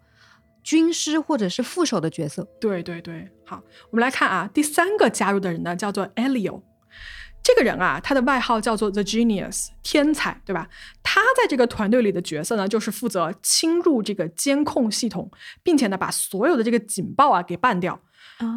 [0.63, 2.47] 军师或者是副手的角色。
[2.59, 3.61] 对对对，好，
[3.91, 6.61] 我们来看啊，第三个加入的人呢，叫做 Elio。
[7.43, 10.67] 这个人啊，他的外号叫做 The Genius，天才，对吧？
[11.15, 15.32] 他在这个团队里的角色呢，就是负责侵入这个监控系统，
[15.63, 17.97] 并且呢，把所有的这个警报啊给办掉。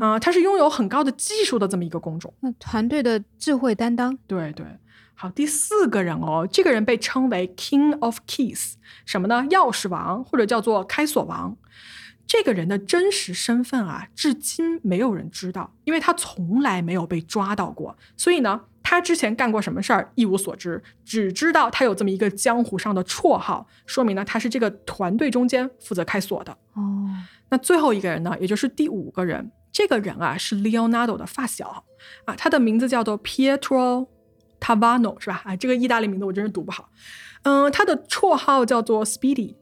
[0.00, 2.34] 啊，他是拥有很高的技术的这么一个工种。
[2.40, 4.66] 那团队的智慧担当，对对。
[5.14, 8.72] 好，第四个人哦，这个人被称为 King of Keys，
[9.06, 9.46] 什么呢？
[9.50, 11.56] 钥匙王或者叫做开锁王。
[12.26, 17.96] 这个人的真实身份啊，至今没有人知道，因为他从来没有被抓到过。
[18.16, 26.50] 所以呢，他之前干过什么事儿一无所知，只知道他有这么一个江湖上的绰号，说明呢他是这个团队中间负责开锁的。
[26.72, 27.06] 哦，
[27.50, 31.84] 那最后一个人呢，也就是第五个人，这个人啊是 Leonardo 的发小
[32.24, 34.08] 啊，他的名字叫做 Pietro
[34.58, 35.42] Tavano，是吧？
[35.44, 36.88] 啊，这个意大利名字我真是读不好。
[37.42, 39.54] 嗯，他的绰号叫做 Speedy，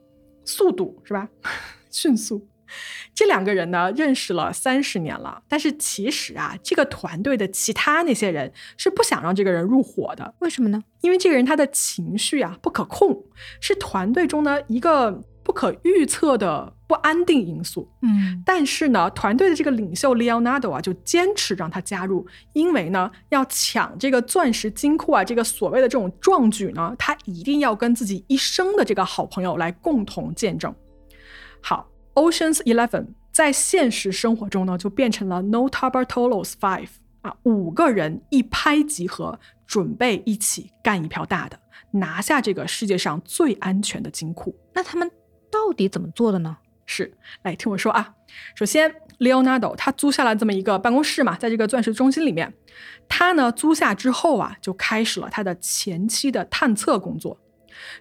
[0.44, 1.28] 速度是吧？
[1.90, 2.46] 迅速。
[3.14, 10.34] 这两个人呢，认识了三十年了，但是其实啊，这个团队的其他那些人是不想让这个人入伙的。
[10.40, 10.82] 为什么呢？
[11.00, 13.24] 因为这个人他的情绪啊不可控，
[13.60, 17.88] 是团队中的一个不可预测的不安定因素。
[18.02, 30.74] 嗯，但是呢，团队的这个领袖 Leonardo 啊，就坚持让他加入，因为呢，要抢这个钻石金库啊，这个所谓的这种壮举呢，他一定要跟自己一生的这个好朋友来共同见证。
[31.60, 31.88] 好。
[32.16, 36.88] Ocean's Eleven 在现实生活中呢，就变成了 Notarbartolo's Five
[37.20, 41.58] 啊，五个人一拍即合，准备一起干一票大的，
[41.90, 44.56] 拿下这个世界上最安全的金库。
[44.74, 45.10] 那他们
[45.50, 46.56] 到底怎么做的呢？
[46.86, 48.14] 是，来听我说啊。
[48.54, 52.52] 首先，Leonardo 他租下了这么一个办公室嘛，在这个钻石中心里面，
[53.08, 57.38] 他呢租下之后啊，就开始了他的前期的探测工作。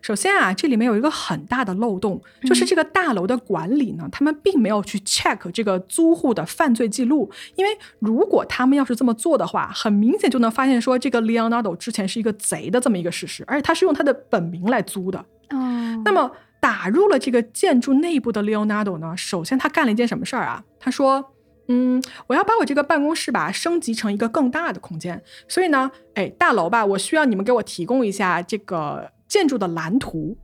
[0.02, 7.32] 首先啊，这里面有一个很大的漏洞，就是这个大楼的管理呢，他们并没有去 check 这个租户的犯罪记录。
[7.56, 15.20] 因为如果他们要是这么做的话，很明显就能发现说这个 Leonardo 之前是一个贼的这么一个事实，而且他是用他的本名来租的。
[15.50, 20.64] 哦，那么打入了这个建筑内部的 Leonardo 呢，首先他干了一件什么事儿啊？
[20.80, 21.34] 他说
[21.68, 30.38] ：“嗯，我要把我这个办公室吧升级成一个更大的空间，所以呢，哎，大楼吧，我需要你们给我提供一下这个。”建筑的蓝图，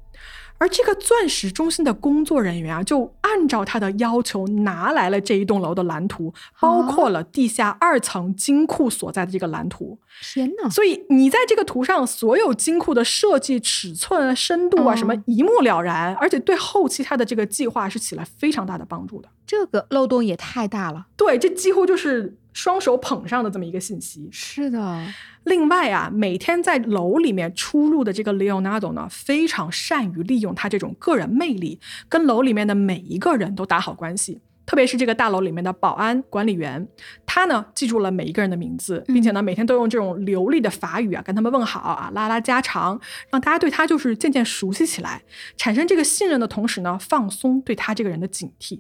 [0.58, 9.98] 而这个钻石中心的工作人员啊，就按照他的要求拿来了这一栋楼的蓝图，包括了地下二层金库所在的这个蓝图。
[10.22, 10.70] 天哪！
[10.70, 19.30] 所以你在这个图上，所有金库的设计、尺寸、深度啊，什么一目了然，而且对后期他的这个计划是起了非常大的帮助的。
[19.46, 21.08] 这个漏洞也太大了。
[21.18, 24.30] 对，这几乎就是双手捧上的这么一个信息。
[24.32, 25.06] 是的。
[25.44, 34.42] 另外啊，每天在楼里面出入的这个 Leonardo 呢，非常善于利用他这种个人魅力，跟楼里面的每一个人都打好关系。
[34.64, 36.88] 特别是这个大楼里面的保安管理员，
[37.26, 42.98] 他呢记住了每一个人的名字，并且呢每天都用这种流利的法语啊跟他们问好啊，拉拉家常，
[43.32, 45.24] 让大家对他就是渐渐熟悉起来，
[45.58, 48.80] 产生这个信任的同时呢，放松对他这个人的警惕。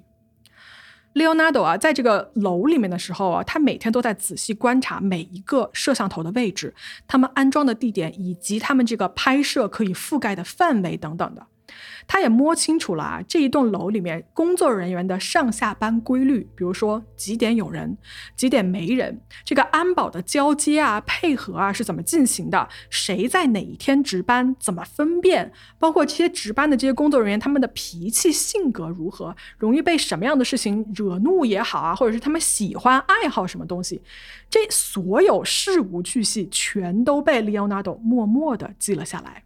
[1.14, 6.74] Leonardo 啊，在这个楼里面的时候啊，他每天都在仔细观察每一个摄像头的位置、
[7.08, 11.46] 他们安装的地点以及他们这个拍摄可以覆盖的范围等等的。
[12.08, 17.98] 他也摸清楚了啊，这一栋楼里面工作人员的上下班规律，比如说几点有人，
[18.36, 34.02] 几点没人，这个安保的交接啊、配合啊是怎么进行的，谁在哪一天值班，怎么分辨，包括这些值班的这些工作人员他们的脾气性格如何，容易被什么样的事情惹怒也好啊，或者是他们喜欢爱好什么东西，
[34.50, 39.44] 这所有事无巨细全都被 Leonardo 默默地记了下来。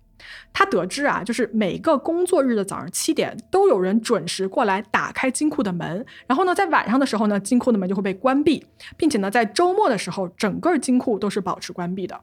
[0.53, 8.65] 他得知啊，就是每个工作日的早上七点都有人准时过来打开金库的门，然后呢，在晚上的时候呢，金库的门就会被关闭，
[8.97, 12.21] 并且呢，在周末的时候，整个金库都是保持关闭的。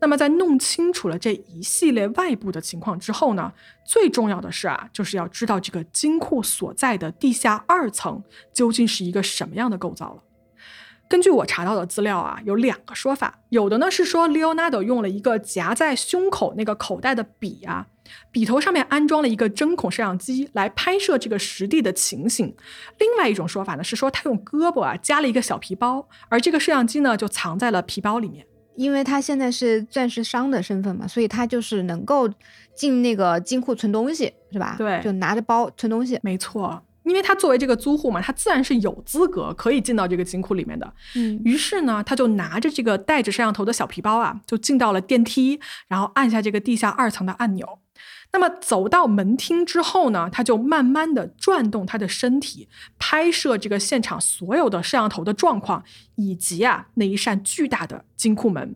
[0.00, 3.50] 那么，在弄清楚了这一系列外部的情况之后呢，
[3.86, 10.22] 最重要的是啊，就是要知道这个金库所在的地下二层究竟是一个什么样的构造了。
[11.08, 13.38] 根据我查到的资料啊，有两个说法。
[13.50, 17.86] 有的呢是说，Leonardo 用了一个夹在胸口那个口袋的笔啊，
[18.30, 22.54] 笔头上面安装了一个针孔摄像机来拍摄这个实地的情形。
[22.98, 28.44] 另外一种说法呢是说他用胳膊啊夹了一个小皮包，而这个摄像机呢就藏在了皮包里面。
[28.74, 32.28] 因为他现在是钻石商的身份嘛，所以他就是能够
[32.74, 34.74] 进那个金库存东西，是吧？
[34.76, 36.18] 对就拿着包存东西。
[36.22, 40.92] 没错，因为他作为这个租户嘛，他自然是有资格可以进到这个金库里面的。
[41.14, 47.78] 嗯于是呢，他就拿着这个带着摄像头的小皮包啊，就进到了电梯，然后按下这个地下二层的按钮。
[48.32, 55.84] 那么走到门厅之后呢，他就慢慢的转动他的身体，拍摄这个现场所有的摄像头的状况，
[56.16, 58.74] 以及啊那一扇巨大的金库门。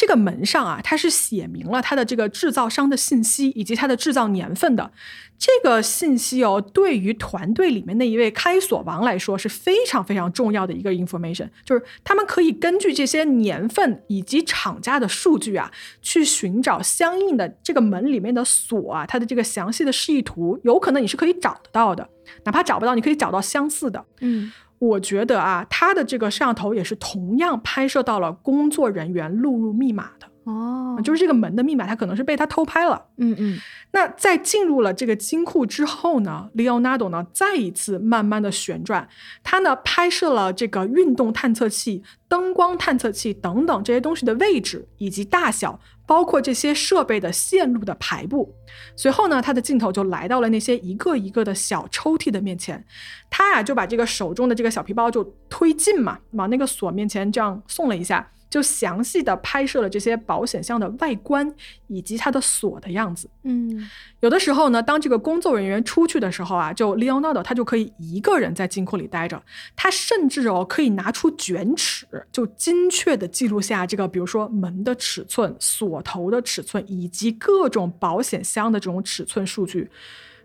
[0.00, 4.90] 这个门上啊，它是写明了它的这个制造商的信息以及它的制造年份的。
[5.38, 15.70] 这个信息哦，对于团队里面那一位开锁王来说是非常非常重要的一个 information，就是他们可以根据这些年份以及厂家的数据啊，
[16.00, 22.08] 去寻找相应的这个门里面的锁啊，它的这个详细的示意图，有可能你是可以找得到的，
[22.44, 24.02] 哪怕找不到，你可以找到相似的。
[24.20, 24.50] 嗯
[24.80, 33.04] 我觉得啊，他的这个摄像头也是同样拍摄到了工作人员录入密码的，哦，就是这个门的密码，它可能是被他偷拍了。
[33.18, 33.58] 嗯嗯
[33.92, 39.06] 那在进入了这个金库之后呢，Leonardo 呢再一次慢慢的旋转，
[39.42, 45.78] 他呢拍摄了这个运动探测器、灯光探测器等等这些东西的位置以及大小，
[46.10, 48.52] 包括这些设备的线路的排布。
[48.96, 52.84] 随后呢，他的镜头就来到了那些一个一个的小抽屉的面前，
[53.30, 58.28] 他呀就把这个手中的这个小皮包就推进嘛，往那个锁面前这样送了一下。
[58.50, 61.54] 就详细的拍摄了这些保险箱的外观
[61.86, 63.30] 以及它的锁的样子。
[63.44, 63.88] 嗯
[64.18, 69.40] 有的时候呢，当这个工作人员出去的时候啊，就 Leonardo 他就可以一个人在金库里待着，
[69.74, 79.90] 他甚至哦可以拿出卷尺，就精确的记录下这个，比如说门的尺寸、锁头的尺寸以及各种保险箱的这种尺寸数据。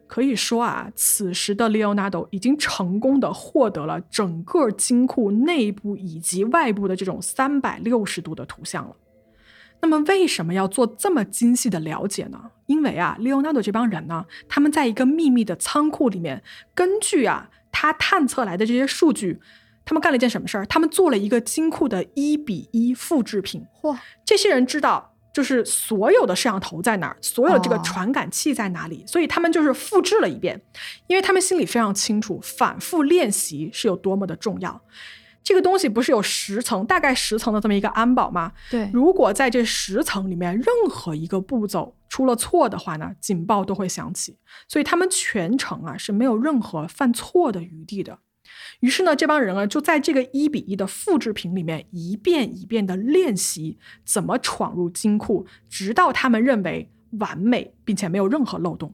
[0.07, 8.95] 可以说啊，此时的 Leonardo 已经成功的获得了整个金库内部以及外部的这种三百六十度的图像了。
[9.81, 12.39] 那么为什么要做这么精细的了解呢？
[12.67, 16.43] 因为啊，Leonardo 这帮人呢，他们在一个秘密的仓库里面，
[16.73, 19.39] 根据啊他探测来的这些数据，
[19.83, 20.65] 他们干了一件什么事儿？
[20.67, 23.65] 他们做了一个金库的一比一复制品。
[23.81, 25.14] 嚯，这些人知道。
[25.35, 30.61] 就是所有的摄像头在哪儿，所有的这个哦传感器在哪里，所以他们就是复制了一遍，
[31.07, 34.81] 因为他们心里非常清楚，反复练习是有多么的重要。
[35.43, 38.53] 这个东西不是有十层，大概十层的这么一个安保吗？
[38.71, 44.37] 对，如果在这十层里面任何一个步骤出了错的话呢，警报都会响起，
[44.69, 48.19] 所以他们全程啊是没有任何犯错的余地的。
[48.81, 58.93] 于是呢，这帮人啊就在这个一比一的复制品里面一遍一遍的练习怎么闯入金库，直到他们认为完美并且没有任何漏洞。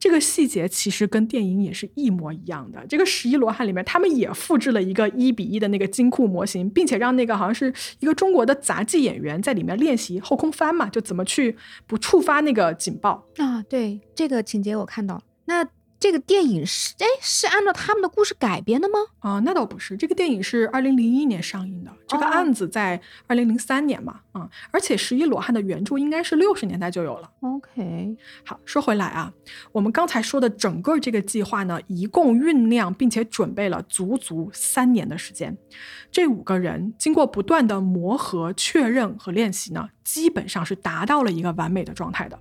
[0.00, 2.86] 这个细节其实跟电影也是一模一样的。
[2.88, 11.56] 这个十一罗汉里面，他们也复制了一个一比一的那个金库模型，并且让那个好像是一个中国的杂技演员在里面练习后空翻嘛，就怎么去
[11.88, 13.26] 不触发那个警报。
[13.38, 15.20] 啊，对这个情节我看到。
[15.46, 15.66] 那
[16.00, 18.98] 这个电影是哎是按照他们的故事改编的吗？
[19.18, 27.30] 啊、那倒不是，这个电影是二零零一年上映的，这个哦案子在二零零三年嘛，啊、而且十一罗汉的原著应该是六十年代就有了。
[27.40, 29.32] OK，好，说回来啊，
[29.72, 35.56] 我们刚才说的整个这个计划呢，一共酝酿并且准备了足足三年的时间。
[36.10, 42.38] 这五个人经过不断的磨合、确认和练习呢，基本上是达到了一个完美的状态的。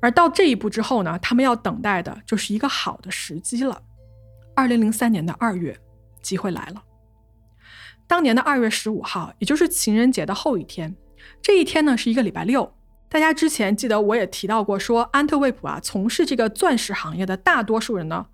[0.00, 3.82] 而到这一步之后呢，他们要等待的就是一个好的时机了。
[4.54, 5.76] 二零零三年的二月，
[6.22, 6.82] 机会来了。
[8.06, 10.94] 当年的二月十五号，也就是情人节的后一天，
[11.42, 12.72] 这一天呢是一个礼拜六。
[13.08, 18.26] 大家之前记得我也提到过，说安特卫普啊，从事这个钻石行业的大多数人呢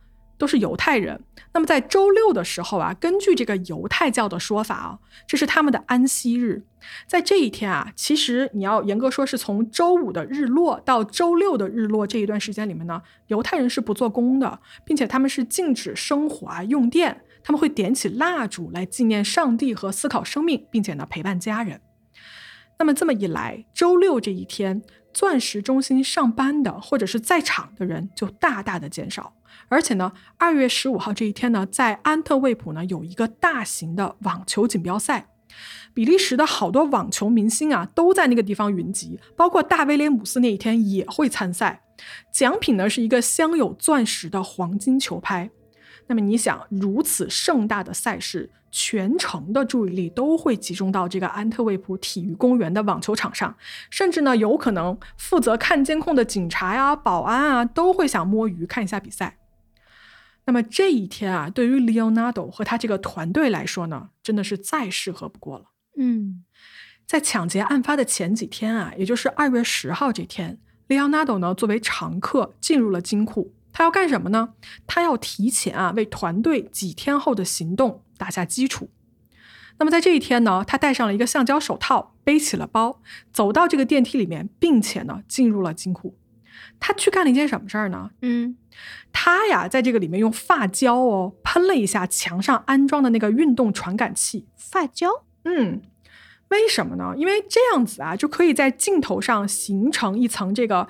[0.43, 1.23] 都是犹太人。
[1.55, 6.65] 那么在周六的时候啊，根据这个犹太教的说法啊，这是他们的安息日。
[7.07, 21.81] 在这一天啊，其实你要严格说是从周五的日落到周六的日落这一段时间里面呢，犹太人是不做工的，并且他们是禁止生火啊、用电，他们会点起蜡烛来纪念上帝和思考生命，并且呢陪伴家人。
[22.81, 24.83] 那么这么一来，周六这一天，
[25.15, 29.37] 钻石中心上班的或者是在场的人就大大的减少。
[29.73, 35.29] 而且呢，二月十五号这一天呢，在安特卫普呢有一个大型的网球锦标赛，
[35.95, 41.83] 比利时的好多网球明星啊都在那个地方云集，包括大威廉姆斯那一天也会参赛。
[42.31, 45.51] 奖品呢是一个镶有钻石的黄金球拍。
[46.09, 53.57] 那么你想，如此盛大的赛事，全城的注意力都会集中到这个安特卫普体育公园的网球场上，
[53.89, 59.39] 甚至呢，有可能负责看监控的警察呀、保安啊，都会想摸鱼看一下比赛。
[60.45, 65.67] 那么这一天啊，对于 Leonardo 和他这个团队来说呢，真的是再适合不过了。
[65.97, 66.45] 嗯，
[67.07, 73.55] 在抢劫案发的前几天啊，也就是二月十号这天，Leonardo 呢作为常客进入了金库。
[73.73, 74.55] 他要干什么呢？
[74.87, 78.91] 他要提前啊为团队几天后的行动打下基础。
[79.79, 83.01] 那么在这一天呢，他戴上了一个橡胶手套，背起了包，
[83.33, 86.19] 走到这个电梯里面，并且呢进入了金库。
[86.85, 88.11] 他去干了一件什么事儿呢？
[88.23, 88.57] 嗯，
[89.13, 94.49] 他呀在这个里面用发胶哦喷了一下墙上安装的那个运动传感器。
[94.57, 95.09] 发胶。
[95.45, 95.81] 嗯，
[96.49, 97.15] 为什么呢？
[97.17, 100.89] 因为这样子啊就可以在镜头上形成一层这个。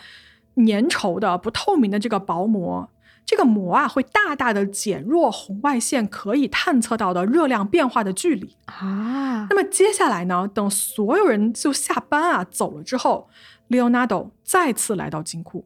[0.55, 2.87] 粘稠的、不透明的这个薄膜，
[3.25, 9.47] 这个膜啊会大大的减弱红外线可以探测到的热量变化的距离啊。
[9.49, 13.31] 那么接下来呢，等所有人就下班啊走了之后
[13.71, 15.65] ，Leonardo 再次来到金库，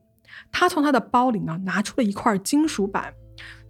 [0.59, 3.13] 他从他的包里呢拿出了一块金属板，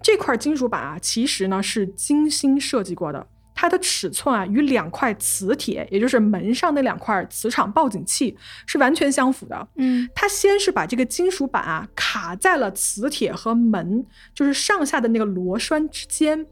[0.01, 3.27] 这块金属板啊其实呢是精心设计过的。
[3.59, 9.69] 它的尺寸啊，与两块磁铁，也就是门上那两块磁场报警器是完全相符的。
[9.79, 16.47] 嗯，他先是把这个金属板啊卡在了磁铁和门，就是上下的那个螺栓之间，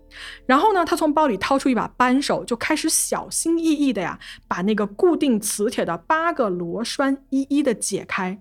[0.47, 4.19] 然后呢，他从包里掏出一把扳手，就开始小心翼翼的呀，
[4.49, 8.37] 把那个固定磁铁的八个螺栓一一的解开。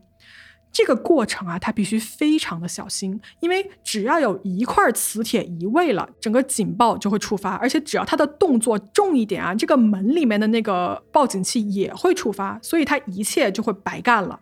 [0.73, 14.39] 这个过程啊，他必须非常的小心，因为只要有一块磁铁移位了，整个警报就会触发，而且只要他的动作重一点啊，这个门里面的那个报警器也会触发，所以他一切就会白干了。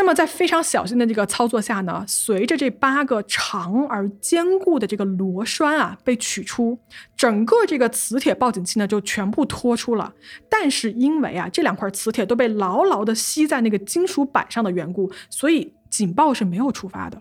[0.00, 6.78] 那么在非常小心的这个操作下呢，随着这八个长而坚固的这个螺栓啊被取出，
[7.14, 10.14] 整个这个磁铁报警器呢就全部脱出了。
[10.48, 17.20] 但是因为啊这两块磁铁都被牢牢的吸在那个金属板上的缘故，所以警报是没有触发的。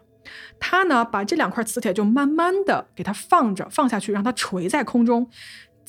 [0.57, 5.29] 他呢把这两块磁铁就慢慢的给它放着放下去，让它垂在空中。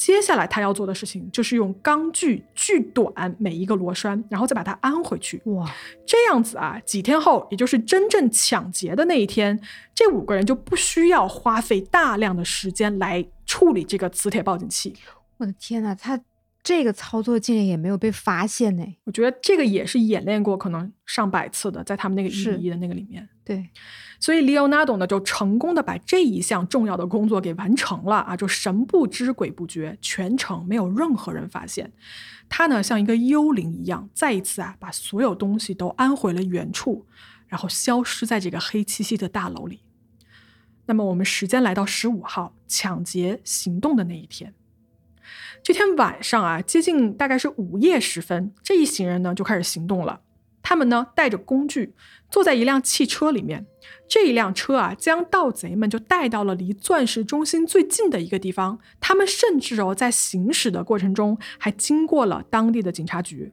[0.00, 5.42] 接下来他要做的事情就是用钢锯锯短每一个螺栓，然后再把它安回去。
[5.44, 5.70] 哇，
[6.06, 9.60] 这样子啊，几天后，也就是真正抢劫的那一天，
[9.94, 14.96] 这五个人就不需要花费大量的时间来处理这个磁铁报警器。
[15.36, 16.18] 我的天呐，他
[16.62, 18.84] 这个操作竟然也没有被发现呢！
[19.04, 23.28] 我觉得这个也是演练过可能上百次的，在他们那个一比一的那个里面。
[23.44, 23.68] 对。
[24.18, 31.90] 所以，Leonardo 呢就成功的把这一项重要的工作给完成了啊，就神不知鬼不觉，全程没有任何人发现。
[32.50, 37.06] 他呢像一个幽灵一样，再一次啊把所有东西都安回了原处，
[37.48, 39.80] 然后消失在这个黑漆漆的大楼里。
[40.84, 44.52] 那么，我们时间来到十五号抢劫行动的那一天，
[45.62, 50.20] 这天晚上啊，接近大概是午夜时分，这一行人呢就开始行动了。
[50.62, 51.94] 他们呢带着工具，
[52.30, 53.66] 坐在一辆汽车里面。
[54.08, 58.78] 这一辆车啊，将盗贼们就带到了离钻石中心最近的一个地方。
[59.00, 63.52] 他们甚至哦，在行驶的过程中还经过了当地的警察局。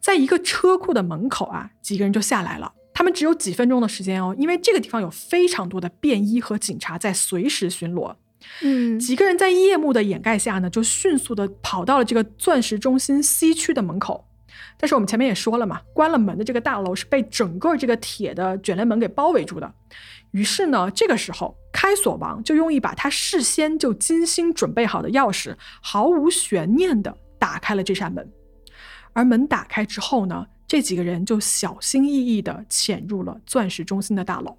[0.00, 2.72] 在一个车库的门口啊，几个人就下来了。
[2.92, 8.16] 他们只有几分钟的时间哦，因为这个地方有非常多的便衣和警察在随时巡逻。
[8.62, 14.26] 嗯，几个人在夜幕的掩盖下呢，就迅速的跑到了这个钻石中心西区的门口。
[14.78, 19.72] 但是我们前面也说了嘛，关了门的这个大楼是被整个这个铁的卷帘门给包围住的。
[20.32, 28.28] 于是呢，这个时候开锁王就用一把他事先就精心准备好的钥匙，毫无悬念的打开了这扇门。
[29.12, 34.56] 而门打开之后呢，这几个人就小心翼翼的潜入了钻石中心的大楼。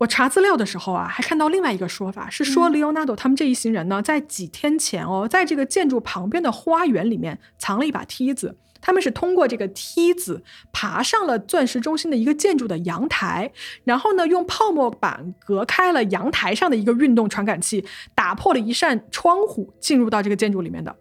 [0.00, 8.56] 我查资料的时候啊，还看到另外一个说法，是说 Leonardo 他们这一行人呢，在几天前哦，在这个建筑旁边的花园里面藏了一把梯子。
[8.82, 10.42] 他们是通过这个梯子
[10.72, 13.52] 爬上了钻石中心的一个建筑的阳台，
[13.84, 17.84] 然后呢，用泡沫板隔开了阳台上的一个运动传感器，
[18.14, 20.96] 打破了一扇窗户，进入到这个建筑里面的。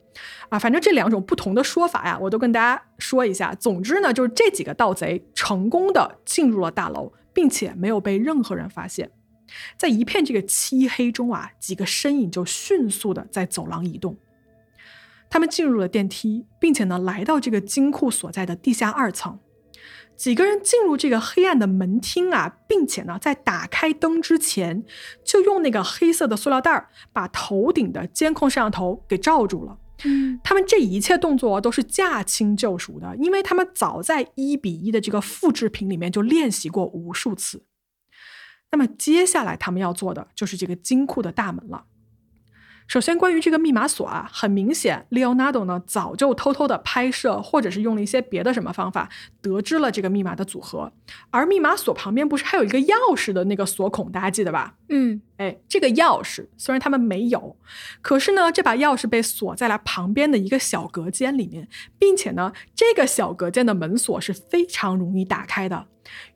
[0.49, 3.55] 啊，反正这两种不同的说法呀，我都跟大家说一下。
[3.55, 9.09] 总之呢，就是这几个盗贼成功的进入了大楼，并且没有被任何人发现。
[9.77, 14.17] 在一片这个漆黑中啊，几个身影就迅速的在走廊移动。
[15.29, 19.39] 他们进入了电梯，并且呢，来到这个金库所在的地下二层。
[20.17, 24.83] 几个人进入这个黑暗的门厅啊，并且呢，在打开灯之前，
[25.23, 29.77] 就用那个黑色的塑料袋把头顶的监控摄像头给罩住了。
[30.03, 37.65] 嗯，他们这一切动作都是驾轻就熟的，因为他们早在一比一的这个复制品里面就练习过无数次。
[38.71, 41.85] 那么接下来他们要做的就是这个金库的大门了。
[42.89, 49.07] 首先，关于这个密码锁啊，很明显，Leonardo 呢早就偷偷的拍摄，或者是用了一些别的什么方法，
[49.43, 50.91] 得知了这个密码的组合。
[51.29, 54.73] 而密码锁旁边不是还有一个钥匙的那个锁孔，大家记得吧？
[54.87, 57.55] 嗯，哎，这个钥匙虽然他们没有，
[58.01, 61.67] 可是呢，这把钥匙被锁在了旁边的一个小隔间里面，
[61.99, 65.85] 并且呢，这个小隔间的门锁是非常容易打开的。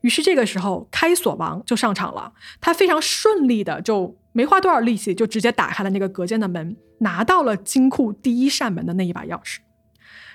[0.02, 4.16] 于是这个时候，开锁王就上场了，他非常顺利的就。
[4.34, 9.58] 没花多少力气，就直接打开了那个隔间的门，拿到了金库第一扇门的那一把钥匙。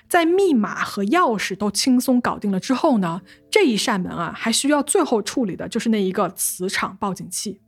[0.08, 3.20] 在密码和钥匙都轻松搞定了之后呢，
[3.50, 7.60] 这一扇门啊，还需要最后处理的就是那一个磁场报警器。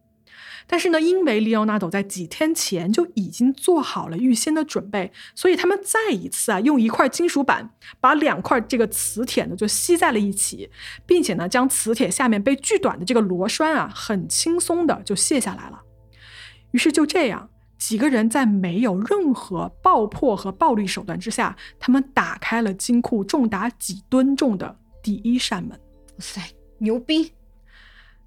[0.67, 7.69] 但是呢，因为利奥纳多在几天前就已经做好了预先的准备，所以他们再一次啊，用一块金属板
[8.01, 10.71] 把两块这个磁铁呢就吸在了一起，
[11.05, 15.81] 并且呢，将磁铁下面被锯短的这个螺栓啊，很轻松的就卸下来了。
[16.73, 17.49] 于是就这样，
[17.79, 25.71] 几个人在没有任何爆破和暴力手段之下，他们打开了金库重达几吨重的第一扇门。
[25.71, 26.41] 哇塞，
[26.79, 27.33] 牛逼！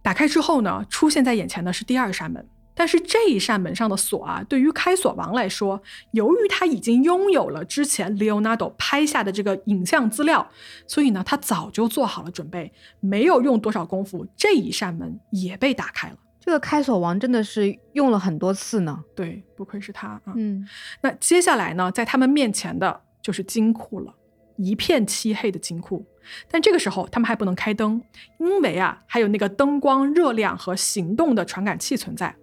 [0.01, 2.47] 打开之后呢，出现在眼前的是第二扇门。
[2.77, 5.81] 但是这一扇门上的锁啊，对于开锁王来说，
[6.11, 10.45] 由于他已经拥有了之前 Leonardo 拍下的这个影像资料，
[10.85, 16.17] 所以呢，他早就做好了准备，没有用多少功夫，这一扇门也被打开了。
[16.45, 19.03] 这个开锁王真的是用了很多次呢。
[19.15, 20.21] 对，不愧是他啊。
[20.35, 20.63] 嗯，
[21.01, 24.13] 那接下来呢，在他们面前的就是金库了，
[24.57, 26.05] 一片漆黑的金库。
[26.49, 28.01] 但这个时候他们还不能开灯，
[28.39, 32.35] 因为啊，还有那个灯光、热量和行动的传感器存在。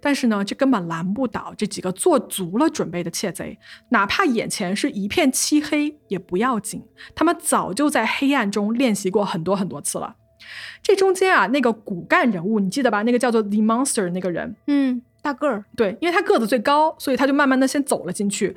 [0.00, 3.56] 但是呢，这根本拦不倒这几个做足了准备的窃贼，
[3.90, 6.82] 哪怕眼前是一片漆黑也不要紧，
[7.14, 10.16] 他们早就在黑暗中练习过很多很多次了。
[10.82, 13.02] 这中间啊，那个骨干人物你记得吧？
[13.02, 18.56] 那个叫做 The Monster 那个人，嗯，大个儿，对，因为他个子最高，所以他就慢慢的先走了进去。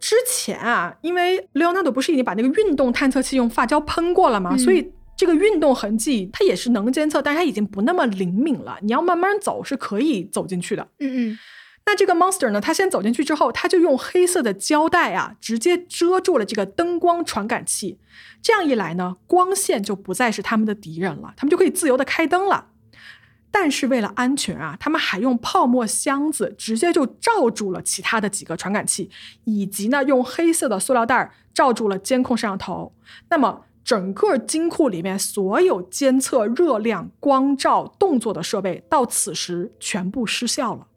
[0.00, 4.56] 之前啊，因为 Leonardo 不是已经把那个运动探测器用发胶喷过了吗？
[4.58, 8.76] 所以这个运动痕迹它也是能监测，但是它已经不那么灵敏了。
[8.82, 10.86] 你要慢慢走是可以走进去的。
[10.98, 11.38] 嗯嗯。
[11.86, 12.60] 那这个 monster 呢？
[12.60, 17.98] 他先走进去之后，他就用黑色的胶带啊，直接遮住了这个灯光传感器。
[18.40, 22.68] 这样一来呢，光线就不再是他们的敌人了，他们就可以自由的开灯了。
[23.50, 29.10] 但是为了安全啊，他们还用泡沫箱子直接就罩住了其他的几个传感器，
[29.44, 32.92] 以及呢用黑色的塑料袋罩住了监控摄像头。
[33.28, 40.88] 那么整个金库里面所有监测热量、光照、动作的设备，到此时全部失效了。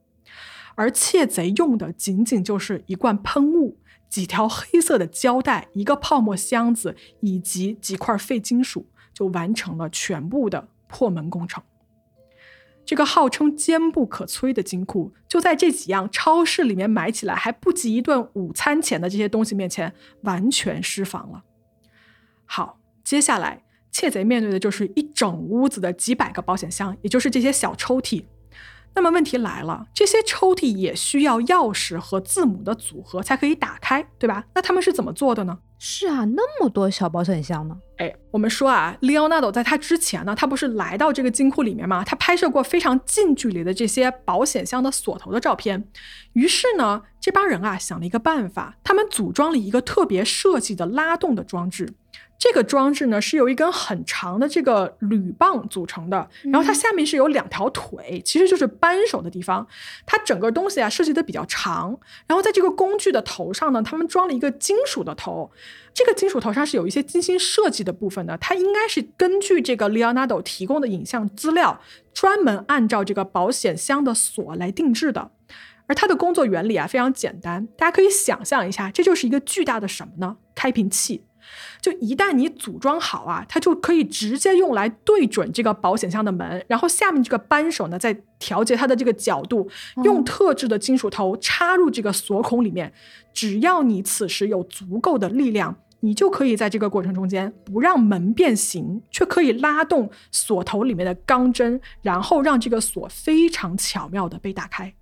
[0.78, 11.64] 而窃贼用的仅仅就是一罐喷雾、几条黑色的胶带、一个泡沫箱子以及几块废金属，就完成了全部的破门工程。
[12.86, 21.44] 这个号称坚不可摧的金库，就在这几样超市里面买起来还不及一顿午餐钱的这些东西面前，完全失防了。
[22.46, 28.24] 好，接下来窃贼面对的就是一整屋子的几百个保险箱，也就是这些小抽屉。
[28.98, 34.44] 那么问题来了，这些抽屉也需要钥匙和字母的组合才可以打开，对吧？
[34.56, 35.60] 那他们是怎么做的呢？
[35.78, 37.78] 是啊，那么多小保险箱呢。
[37.98, 42.04] 哎，我们说啊，Leonardo 在他之前呢，他不是来到这个金库里面吗？
[42.04, 45.88] 他拍摄过非常近距离的这些保险箱的锁头的照片。
[46.34, 51.94] 于是呢，这帮人啊想了一个办法，他们组装了一个特别设计的拉动的装置。
[52.40, 59.66] 这个装置呢是由一根很长的这个铝棒组成的，然后它下面是有两条腿，其实就是扳手的地方。
[60.06, 65.52] 它整个东西啊设计的比较长，然后在这个工具的头上呢，他们装了一个金属的头。
[65.94, 71.82] 这个金属头上是有一些精心设计的部分的，它应该是根据这个 Leonardo 提供的影像资料，
[72.14, 75.32] 专门按照这个保险箱的锁来定制的。
[75.88, 80.38] 而它的工作原理啊非常简单，大家可以想象一下，这就是一个巨大的什么呢？
[80.54, 81.24] 开瓶器。
[81.88, 89.70] 就一旦你组装好啊，它就可以直接用来对准这个保险箱的门，然后下面这个扳手呢，再调节它的这个角度，
[90.04, 92.92] 用特制的金属头插入这个锁孔里面。
[93.34, 104.94] 只要你此时有足够的力量，你就可以在这个过程中间不让门变形，却可以拉动锁头里面的钢针，然后让这个锁非常巧妙的被打开。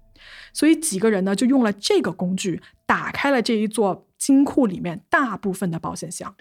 [0.54, 4.05] 所以几个人呢，就用了这个工具打开了这一座。
[4.18, 6.36] 金库里面大部分的保险箱，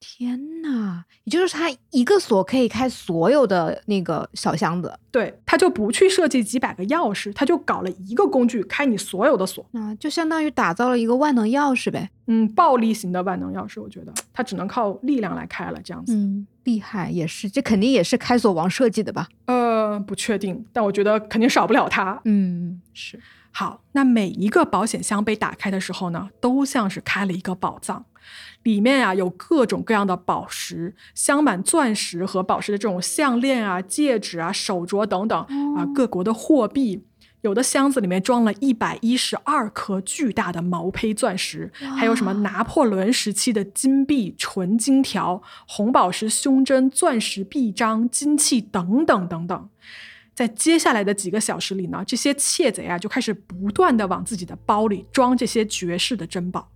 [0.00, 9.64] 天呐，也就是他一个锁可以开所有的那个小箱子，对，他就不去设计几百个钥匙，他就搞了一个工具开你所有的锁。
[9.72, 12.08] 那就相当于打造了一个万能钥匙呗。
[12.26, 16.14] 嗯，暴力型的万能钥匙，我觉得它只能靠力量来开了，这样子。
[16.14, 19.28] 嗯，厉害也是，这肯定也是开锁王设计的吧？
[19.44, 22.18] 呃，不确定，但我觉得肯定少不了他。
[22.24, 23.20] 嗯，是。
[23.52, 28.04] 好，那每一个保险箱被打开的时候呢，都像是开了一个宝藏。
[28.62, 35.38] 里面啊有各种各样的宝石，镶满钻石和宝石的这种项链啊、戒指啊、手镯等等
[35.76, 37.04] 啊，各国的货币。
[37.40, 49.68] 有的箱子里面装了一百一十二颗巨大的毛坯钻石，还有什么拿破仑时期的金币、纯金条、红宝石胸针、钻石臂章、金器等等等等。
[50.40, 56.66] 在接下来的几个小时里呢，这些窃贼啊就开始不断的往自己的包里装这些绝世的珍宝。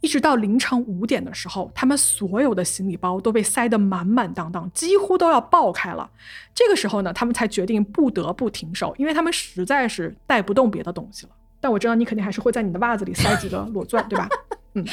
[0.00, 6.08] 一直到凌晨五点的时候，他们所有的行李包都被塞得满满当当，几乎都要爆开了。
[6.54, 11.32] 这个时候呢，他们才决定不得不停手，因为他们实在是带不动别的东西了。
[11.58, 14.28] 但我知道你肯定还是会在你的袜子里塞几个裸钻，对吧？
[14.74, 14.86] 嗯。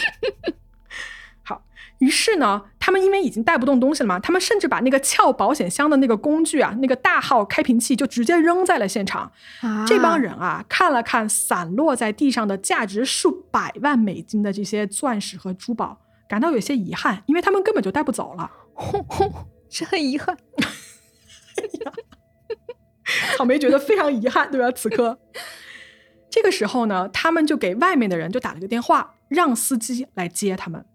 [2.06, 9.32] 于是呢，他们因为已经带不动东西了嘛，他们甚至把那个撬保险箱的那个工具啊，那个大号开瓶器就直接扔在了现场。
[9.88, 16.00] 这帮人啊，看了看散落在地上的价值数百万美金的这些钻石和珠宝，
[16.30, 18.52] 感到有些遗憾，因为他们根本就带不走了。
[19.72, 20.38] 是很遗憾。
[23.36, 24.72] 草莓觉得非常遗憾，对吧？
[24.72, 25.18] 此刻，
[26.30, 30.86] 这个时候呢，他们就给外面的人就打了个电话，让司机来接他们。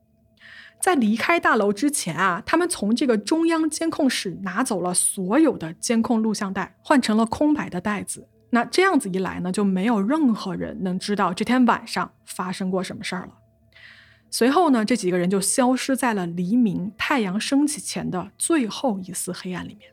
[0.81, 8.26] 在离开大楼之前啊，他们从这个中央监控室拿走了所有的监控录像带，换成了空白的袋子。
[8.51, 13.35] 那这样子一来呢，就没有任何人能知道这天晚上发生过什么事儿了。
[14.31, 19.91] 随后呢，这几个人就消失在了黎明、太阳升起前的最后一丝黑暗里面。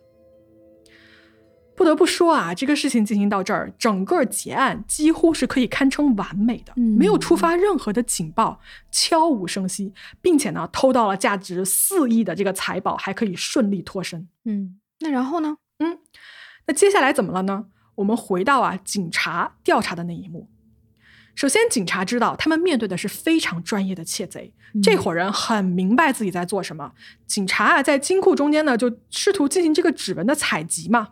[1.77, 8.59] 不得不说啊，这个事情进行到这儿，整个结案几乎是可以堪称完美的，没有触发任何的警报，
[8.91, 14.27] 悄无声息，并且呢，偷到了价值四亿的这个财宝，还可以顺利脱身。
[14.45, 15.57] 嗯，那然后呢？
[15.77, 15.99] 嗯，
[16.65, 17.65] 那接下来怎么了呢？
[17.93, 20.49] 我们回到啊，警察调查的那一幕。
[21.35, 24.51] 首先，警察知道他们面对的是非常专业的窃贼，
[24.81, 26.93] 这伙人很明白自己在做什么。
[27.27, 31.09] 警察啊，在金库中间呢，就试图进行这个指纹的采集嘛。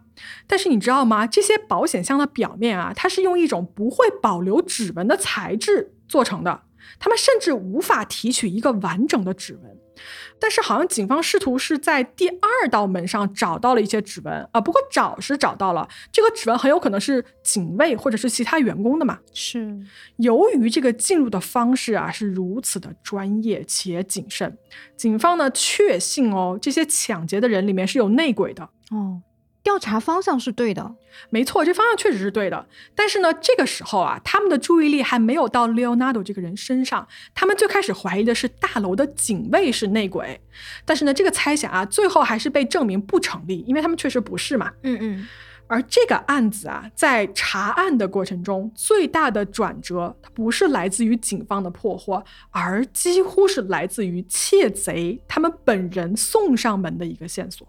[0.47, 1.25] 但是你知道吗？
[1.27, 6.61] 这些保险箱的表面啊，它是用一种不会保留指纹的材质做成的，
[6.99, 9.77] 他们甚至无法提取一个完整的指纹。
[10.37, 19.17] 但是好像警方试图是在第二道门上找到了一些指纹啊，不过找是找到了，这个指纹很有可能是警卫或者是其他员工的嘛。
[19.33, 19.79] 是，
[20.17, 24.57] 由于这个进入的方式啊是如此的专业且谨慎，
[24.97, 29.21] 警方呢确信哦，这些抢劫的人里面是有内鬼的哦。
[29.65, 30.95] 调查方向是对的，
[31.31, 32.67] 没错，这方向确实是对的。
[32.93, 37.07] 但是呢，这个时候啊，他们的注意力还没有到 Leonardo 这个人身上。
[37.33, 40.39] 他们最开始怀疑的是大楼的警卫是内鬼，
[40.85, 44.71] 但是呢，这个猜想啊，最后还是被证明不成立，因为他们确实不是嘛。
[44.83, 45.27] 嗯嗯。
[45.67, 57.67] 而这个案子啊，在查案的过程中，最大的转折，它不是来自于警方的破获，而几乎是来自于窃贼他们本人送上门的一个线索。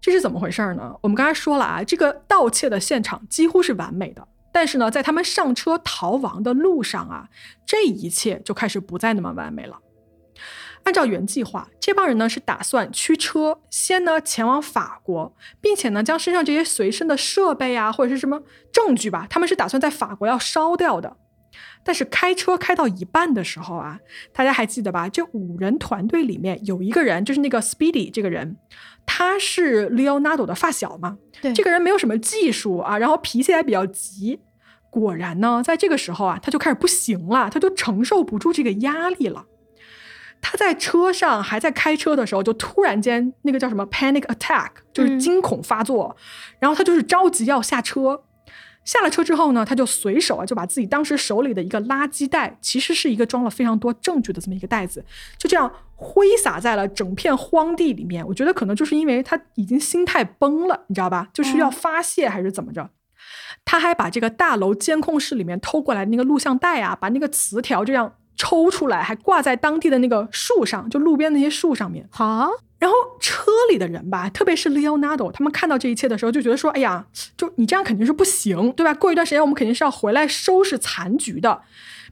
[0.00, 0.94] 这是怎么回事呢？
[1.02, 7.28] 我们刚才说了啊，这个盗窃的现场几乎是完美的，但是呢，在他们上车逃亡的路上啊，
[7.66, 9.78] 这一切就开始不再那么完美了。
[10.84, 18.40] 按照原计划，这帮人呢是打算驱车先呢前往法国，并且呢将身上这些随身的设备啊或者是什么
[18.72, 21.16] 证据吧，他们是打算在法国要烧掉的。
[21.88, 23.98] 但是开车开到一半的时候啊，
[24.34, 25.08] 大家还记得吧？
[25.08, 28.58] 这五人团队里面有一个人，就是那个 Speedy 这个人。
[29.06, 31.16] 他是 Leonardo 的发小嘛？
[31.40, 34.38] 对，这个人没有什么技术啊，然后脾气还比较急。
[34.90, 39.46] 果然呢，在这个时候啊，他就开始不行了，他就承受不住这个压力了。
[40.42, 46.14] 他在车上还在开车的时候，就突然间那个叫什么 panic attack，就是惊恐发作，
[46.60, 48.24] 然后他就是着急要下车。
[48.88, 55.04] 下了车之后呢，他就随手啊就把自己当时手里的一个垃圾袋，其实是一个装了非常多证据的这么一个袋子，
[55.36, 58.26] 就这样挥洒在了整片荒地里面。
[58.26, 61.28] 我觉得可能就是因为他已经心态崩了，你知道吧？
[61.34, 62.88] 就是要发泄还是怎么着？
[63.66, 72.08] 他还把这个大楼监控室里面偷过来的那个录像带啊，把那个磁条这样抽出来，还挂在当地的那个树上，就路边那些树上面。
[72.10, 72.48] 好。
[72.78, 77.06] 然后车里的人吧，特别是 Leonardo，他们看到这一切的时候，就觉得说：“哎呀，
[77.36, 78.94] 就你这样肯定是不行，对吧？
[78.94, 81.62] 过一段时间我们肯定是要回来收拾残局的。”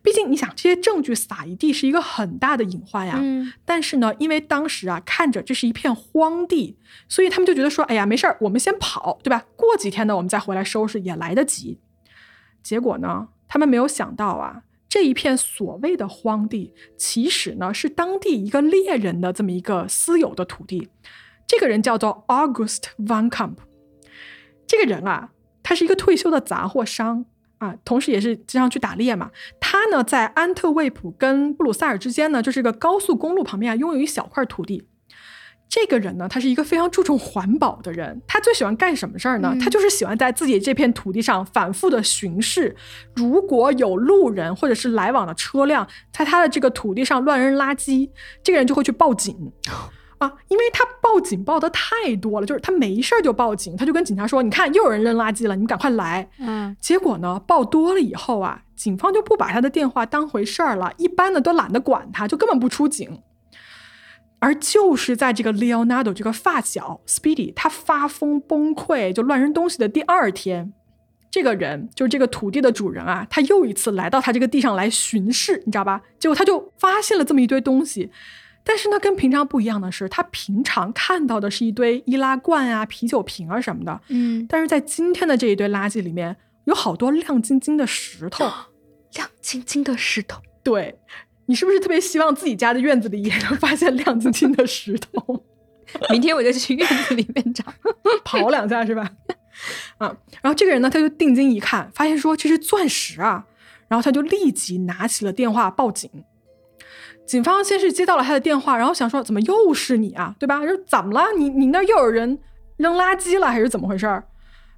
[0.03, 3.15] 毕竟你想，这些证据撒一地是一个很大的隐患呀。
[3.21, 6.77] 嗯但是呢，因为当时啊看着这是一片荒地，
[7.09, 9.45] 所以他们就觉得说，哎呀，没事儿，我们先跑，对吧？
[9.57, 11.79] 过几天呢，我们再回来收拾也来得及。
[12.63, 14.63] 结果呢，他们没有想到啊，
[14.97, 20.89] 这一片所谓的荒地，其实呢是当地一个猎人的这么一个私有的土地。
[21.47, 23.57] 这个人叫做 August Van Camp。
[24.67, 25.33] 这个人啊，
[25.63, 27.27] 他是一个退休的杂货商
[27.59, 29.31] 啊，同时也是经常去打猎嘛。
[29.61, 34.89] 他呢，在安特卫普跟布鲁塞尔之间呢，就是一个高速公路旁边啊，拥有一小块土地。
[35.69, 38.23] 这个人呢，他是一个非常注重环保的人。
[38.27, 39.51] 他最喜欢干什么事儿呢？
[39.53, 42.75] 嗯他就是喜欢在自己这片土地上反复的巡视，
[43.15, 48.09] 如果有路人或者是来往的车辆在他的这个土地上乱扔垃圾，
[48.43, 49.53] 这个人就会去报警。
[50.19, 63.21] 啊，因为他报警报的太多了，就是他没事儿就报警，他就跟警察说：“你看，又有人扔垃圾了，你们赶快来。”嗯结果呢，报多了以后啊，警方就不把他的电话当回事儿了，一般的都懒得管他，就根本不出警。
[64.39, 70.73] 而就是在这个 Leonardo 这个发小 Speedy 他发疯崩溃就乱扔东西的第二天，
[71.31, 76.03] 这个人就是这个土地的主人啊，他又一次来到他这个地上来巡视，你知道吧？
[76.19, 78.11] 结果他就发现了这么一堆东西。
[78.69, 88.45] 但是呢，跟平常不一样的是，他平常看到的是一堆易拉罐啊、啤酒瓶啊什么的，嗯，但是在今天的这一堆垃圾里面，有好多亮晶晶的石头。
[89.15, 90.43] 亮晶晶的石头。
[90.65, 90.99] 对
[91.47, 95.45] 你是不是特别希望自己家的院子里也能发现亮晶晶的石头，
[96.11, 97.65] 明天我就去院子里面找。
[98.25, 99.11] 刨两下是吧？
[99.99, 103.47] 啊，然后这个人呢，他就定睛一看，发现说这是钻石啊，
[103.89, 106.11] 然后他就立即拿起了电话报警。
[107.25, 110.61] 警方先是接到了他的电话，然后想说怎么又是你啊，对吧？
[110.67, 111.33] 说怎么了？
[111.37, 112.39] 你你那又有人
[112.77, 114.25] 扔垃圾了，还是怎么回事儿？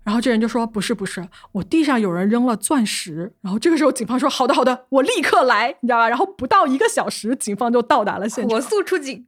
[0.09, 3.30] 然后这人就说不是不是，我地上有人扔了钻石。
[3.42, 6.09] 然后这个时候警方说好的好的，我立刻来，你知道吧？
[6.09, 8.66] 然后不到一个小时，警方就到达了现场火。
[8.66, 9.26] 速出警。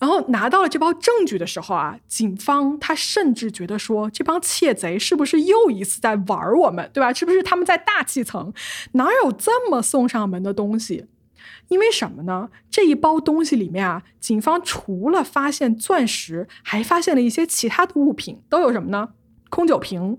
[0.00, 7.12] 然后拿到了这包证据的时候啊，警方他甚至觉得说，这帮窃贼是不是又一次在玩我们，对吧？
[7.12, 8.52] 是不是他们在大气层？
[8.94, 11.06] 哪有这么送上门的东西？
[11.68, 12.48] 因为什么呢？
[12.68, 19.10] 这一包东西里面啊，警方除了发现钻石，还发现了一些其他的物品，都有什么呢？
[19.48, 20.18] 空酒瓶、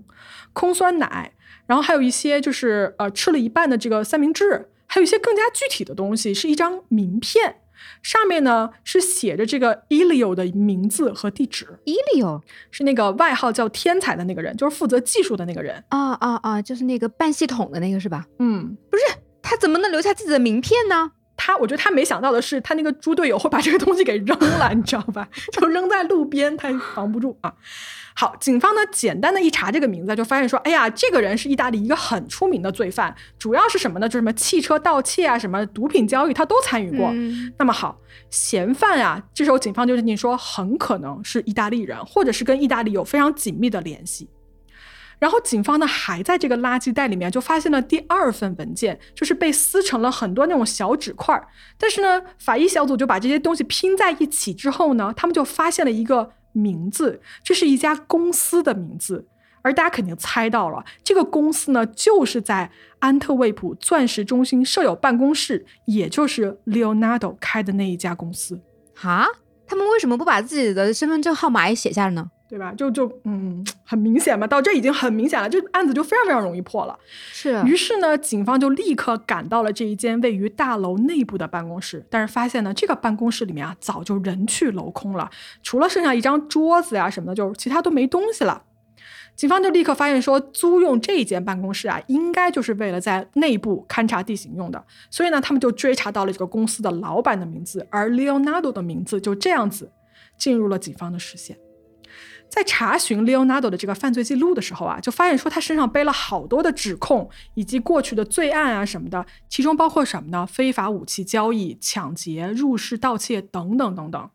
[0.52, 1.32] 空酸奶，
[1.66, 7.56] 然后还有一些就是呃吃了一半的这个三明治，还有一些更加具体的东西，是一张名片。
[8.02, 15.82] 上面呢是写着这个 Elio 的名字和地址，Elio 是那个外号叫天才的那个人，就是负责技术的那个人。
[15.88, 18.26] 啊啊啊，就是那个办系统的那个是吧？
[18.38, 19.02] 嗯，不是
[19.40, 21.12] 他怎么能留下自己的名片呢？
[21.38, 25.26] 他我觉得他没想到的是，他那个猪队友会把这个东西给扔了，你知道吧？
[25.52, 27.54] 就扔在路边，他也防不住啊。
[28.14, 34.08] 好，警方呢简单的一查这个名字，就发现说，哎呀，这个人是意大利一个很出名的罪犯，主要是什么呢？
[34.08, 37.10] 就是什么汽车盗窃啊，什么毒品交易，他都参与过。
[37.12, 37.98] 嗯那么好，
[38.30, 44.28] 嫌犯啊，这时候警方就认定说，很可能是意大利人，或者是跟意大利有非常紧密的联系。
[45.18, 51.46] 然后警方呢，还在这个垃圾袋里面就发现了第二份文件，就是被撕成了很多那种小纸块儿。
[51.76, 59.26] 但是呢，法医小组就把这些东西拼在一起之后呢，他们就发现了一个名字，这是一家公司的名字。
[59.62, 68.58] 而大家肯定猜到了，这个公司呢，就是在安特卫普钻石中心设有办公室，也就是 Leonardo 开的那一家公司。
[68.94, 69.26] 哈，
[69.66, 72.30] 他们为什么不把自己的身份证号码也写下来呢？
[72.50, 72.74] 对吧？
[72.76, 76.98] 就就嗯，很明显嘛，到这已经很明显了，这案子就非常非常容易破了。
[77.06, 85.30] 是于是呢，警方就立刻赶到了这一间位于大楼内部的办公室，但是发现呢，这个办公室里面啊，早就人去楼空了，
[85.62, 88.64] 除了剩下一张桌子呀、什么的，就是其他都没东西了。
[89.36, 94.84] 警方就立刻发现说，租用这间办公室啊，应该就是为了在内部勘察地形用的。
[95.08, 99.92] 所以呢，他们就追查到了这个公司的老板的名字，而 Leonardo 的名字就这样子
[100.36, 101.56] 进入了警方的视线。
[102.50, 110.44] 在查询 Leonardo 的这个犯罪记录的时候啊，就发现说他身上背了好多的指控，以及过去的罪案啊什么的，其中包括什么呢？
[110.44, 114.30] 非法武器交易、抢劫、入室盗窃等等等等。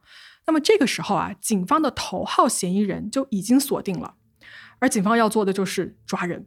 [0.48, 4.14] 那么这个时候啊，警方的头号嫌疑人就已经锁定了，
[4.80, 6.46] 而警方要做的就是抓人。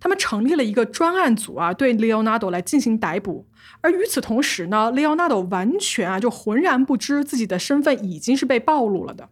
[0.00, 3.48] 他们成立了一个专案组啊，对 Leonardo 来进行逮捕。
[3.80, 9.28] 而与此同时呢，Leonardo 完全啊就浑然不知自己的身份已经是被暴露了的。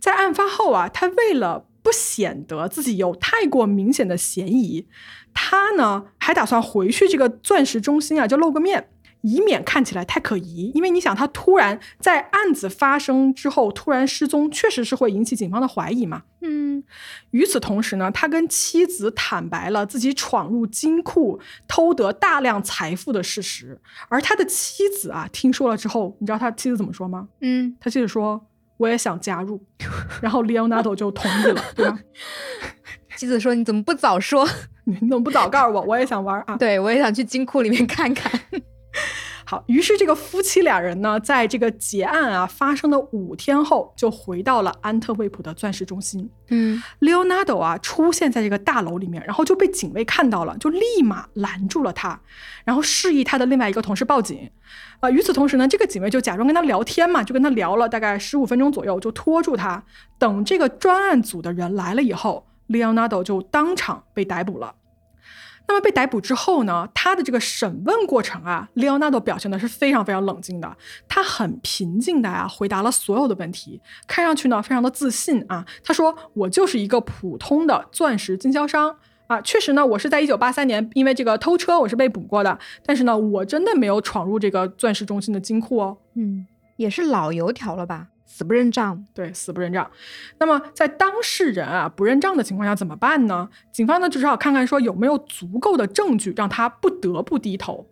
[0.00, 4.86] 在案发后啊，他为了不显得自己有太过明显的嫌疑，
[5.32, 8.88] 他呢还打算回去这个钻石中心啊，就露个面，
[9.22, 10.72] 以免看起来太可疑。
[10.74, 16.22] 因为你想，他突然在案子发生之后突然失踪，确实是会引起警方的怀疑嘛。
[16.42, 16.82] 嗯，
[17.30, 21.38] 与此同时呢，他跟妻子坦白了自己闯入金库
[21.68, 23.78] 偷得大量财富的事实。
[24.08, 27.28] 而他的妻子啊，听说了之后，你知道他妻子怎么说吗？
[27.40, 28.46] 嗯，他妻子说
[28.80, 29.62] ：“我也想加入。
[30.22, 31.98] ”然后 Leonardo 就同意了，对吧？
[33.16, 34.48] 妻子说：“你怎么不早说？
[34.84, 35.82] 你怎么不早告诉我？
[35.82, 38.32] 我也想玩啊！”对，我也想去金库里面看看。
[39.50, 46.30] 好，于是这个夫妻俩人呢，在这个劫案啊发生的五天后，就回到了安特卫普的钻石中心。
[46.50, 52.20] 嗯，Leonardo 啊出现在这个大楼里面，然后就被警卫看到了，就立马拦住了他，
[52.64, 54.48] 然后示意他的另外一个同事报警。
[55.00, 59.82] 啊，与此同时呢，这个警卫就假装跟他聊天嘛，就跟他聊了大概十五分钟左右，就拖住他。
[60.16, 64.76] 等这个专案组的人来了以后，Leonardo 就当场被逮捕了。
[65.70, 75.64] 那么被逮捕之后呢，他的这个审问过程啊，Leonardo 表现的是非常非常冷静的，他很平静的啊回答了所有的问题，看上去呢非常的自信啊。
[75.84, 78.96] 他说：“我就是一个普通的钻石经销商
[79.28, 86.48] 啊，确实呢，我是在一九八三年因为这个偷车我是被捕过的，但是呢，我真的没有闯入这个钻石中心的金库哦。”嗯，
[86.78, 88.08] 也是老油条了吧？
[88.32, 89.90] 死不认账，对，死不认账。
[90.38, 93.48] 那么在当事人啊不认账的情况下怎么办呢？
[93.72, 97.84] 警方呢就只好看看说有没有足够的证据让他不得不低头。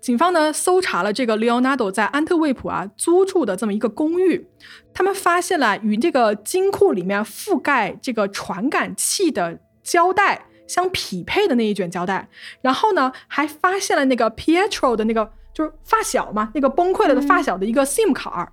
[0.00, 4.48] 警方呢搜查了这个 Leonardo 在安特卫普啊租住的这么一个公寓，
[4.92, 12.28] 他们发现了与这个金库里面覆盖这个传感器的胶带相匹配的那一卷胶带，
[12.60, 18.52] 然后呢还发现了那个 Pietro 的那个就是发小嘛，那个崩溃了的发小的一个 SIM 卡。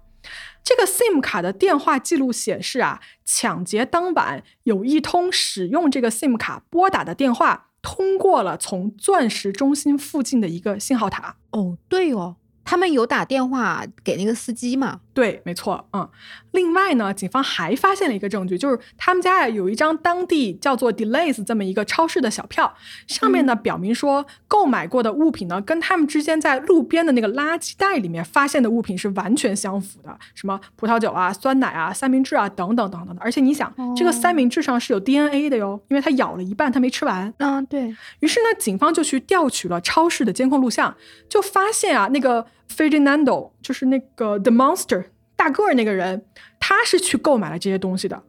[0.63, 11.35] 这个 SIM 卡的电话记录显示啊，抢劫当晚有一通使用这个 SIM 卡拨打的电话通过了从钻石中心附近的一个信号塔。
[11.51, 15.01] 哦，对哦，他们有打电话给那个司机吗？
[15.13, 16.09] 对，没错，嗯。
[16.51, 22.75] 另外呢，警方还发现了一个证据，就是他们家呀有一张当地叫做 Delays 这么一个超市的小票，
[23.07, 33.21] 上面呢表明说购买过的物品呢跟他们之间在路边的那个垃圾袋里面发现的物品是完全相符的，什么葡萄酒啊、酸奶啊、三明治啊等等等等的。
[33.21, 37.33] 而且你想，这个三明治上是有 DNA 的哟，因为他咬了一半，他没吃完。
[37.37, 40.95] 嗯，对于是呢，警方就去调取了超市的监控录像，
[41.27, 45.05] 就发现啊，那个 Ferdinando 就是那个 The Monster。
[45.35, 46.25] 大个儿那个人，
[46.57, 48.23] 他是去购买了这些东西的。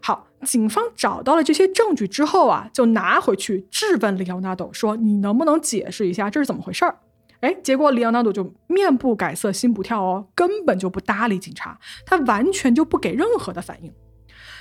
[0.00, 7.00] 好，警方找到了这些证据之后啊，就拿回去质问里奥纳多，说：“你能不能解释一下这是怎么回事儿？”
[7.40, 11.76] 哎，结果里奥纳多就面不改色心不跳哦，根本就不搭理警察，
[12.06, 13.92] 他完全就不给任何的反应。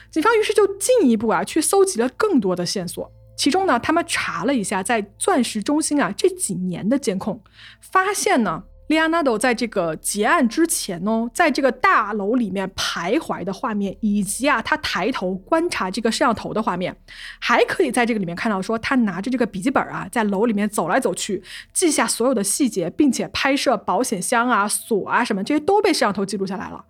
[0.09, 7.43] 警方于是就进一步啊去搜集了更多的线索，其中呢，他们查了一下在钻石中心啊这几年的监控，
[7.91, 8.63] 发现呢。
[8.91, 16.93] 利亚纳多在这个结案之前哦，在这个大楼里面徘徊的画面，以及啊他抬头观察这个摄像头的画面，
[17.39, 26.83] 还可以在这个里面看到说他拿着这个笔记本啊，在楼里面走来走去，记下所有的细节，并且拍摄保险箱啊、锁啊什么这些都被摄像头记录下来了。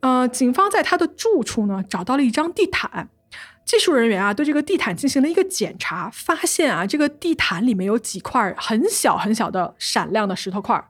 [0.00, 3.10] 呃，警方在他的住处呢找到了一张地毯，
[3.68, 10.82] 技术人员啊对这个地毯进行了一个检查，发现啊这个地毯里面有几块很小很小的闪亮的石头块。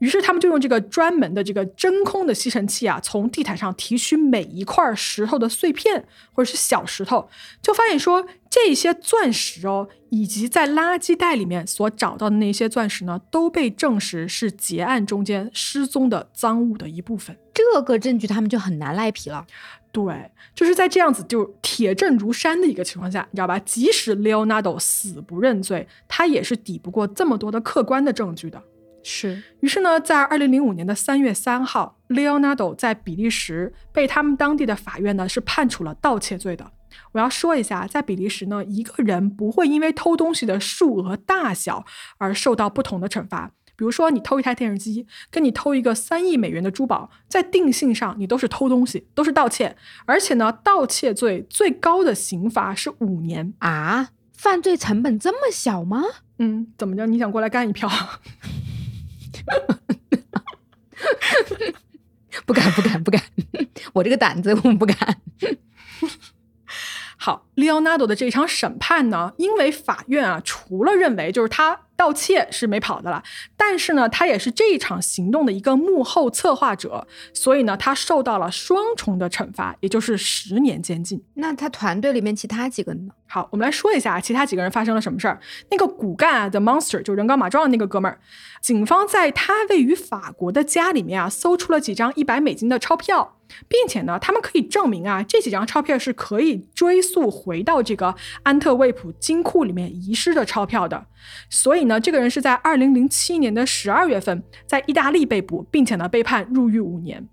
[0.00, 6.04] 于是他们就用这个专门的这个真空的吸尘器啊，从地毯上提取每一块石头的碎片
[6.34, 7.28] 或者是小石头，
[7.62, 17.34] 就发现说这些钻石哦，以及在垃圾袋里面所找到的那些钻石呢，都被证实是结案中间失踪的赃物的一部分。
[17.54, 19.46] 这个证据他们就很难赖皮了。
[20.04, 23.58] 对，就是在这样子就铁证如山的一个情况下，你知道吧？
[23.58, 28.62] 即使 Leonardo 死不认罪，他也是抵不过这么多的客观的证据的。
[29.02, 36.70] 是，于是呢，在二零零五年的三月三号，Leonardo 在比利时被他们当地的法院呢是判处了盗窃罪的。
[37.12, 41.84] 我要说一下，在比利时呢，一个人不会因为偷东西的数额大小
[42.18, 43.52] 而受到不同的惩罚。
[43.78, 49.76] 比如说，你偷一台电视机，跟你偷一个三亿美元的珠宝，在定性上你都是偷东西，都是盗窃。
[50.04, 54.08] 而且呢，盗窃罪最高的刑罚是五年啊！
[54.32, 56.02] 犯罪成本这么小吗？
[56.40, 57.06] 嗯，怎么着？
[57.06, 57.88] 你想过来干一票？
[62.44, 63.22] 不敢，不敢，不敢！
[63.92, 65.20] 我这个胆子，我不敢。
[67.16, 73.20] 好，利奥纳多的这场审判呢，因为法院啊，除了认为就是他盗窃是没跑的了，
[73.56, 81.20] 但是呢，他也是这一场行动的一个幕后策划者，所以呢，他受到了双重的惩罚，也就是十年监禁。
[81.34, 83.08] 那他团队里面其他几个呢？
[83.26, 85.40] 好，我们来说一下其他几个人发生了什么事儿。
[85.72, 88.20] 那个骨干啊，The Monster，就人高马壮的那个哥们儿，
[88.62, 93.34] 警方在他位于法国的家里面啊，搜出了几张一百美金的钞票。
[93.66, 101.06] 并且呢，他们可以证明啊，这几张钞票是可以追溯回到这个安特卫普金库里面遗失的钞票的。
[101.50, 107.28] 所以呢，这个人是在二零零七年的十二月份在意大利被捕，并且呢被判入狱五年。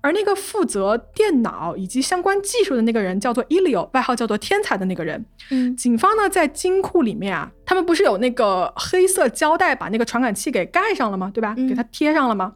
[0.00, 5.24] 而那个负责电脑以及相关技术的那个人叫做 Elio，，外号叫做天才的那个人。
[5.50, 11.30] 嗯，警方呢在金库里面啊，他们不是有那个黑色胶带把那个传感器给盖上了吗？
[11.32, 11.54] 对吧？
[11.54, 12.54] 给它贴上了吗？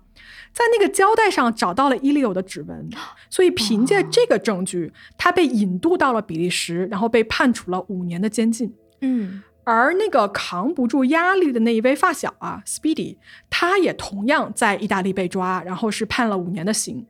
[0.52, 2.88] 在那个胶带上找到了伊利欧的指纹，
[3.30, 8.74] 所以凭借这个证据，他被引渡到了比利时，然后被判处了五年的监禁。
[9.02, 13.16] 嗯，而那个扛不住压力的那一位发小啊，Speedy，
[13.50, 17.04] 他也同样在意大利被抓，然后是判了五年的刑。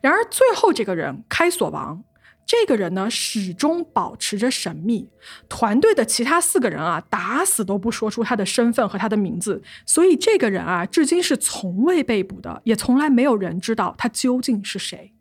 [0.00, 2.04] 然而最后这个人开锁王。
[2.44, 5.08] 这个人呢，始终保持着神秘。
[5.48, 9.62] 团队的其他四个人啊，打死都不说出他的身份和他的名字。
[9.86, 15.12] 所以这个人啊，至今是从未被捕的，也从来没有人知道他究竟是谁。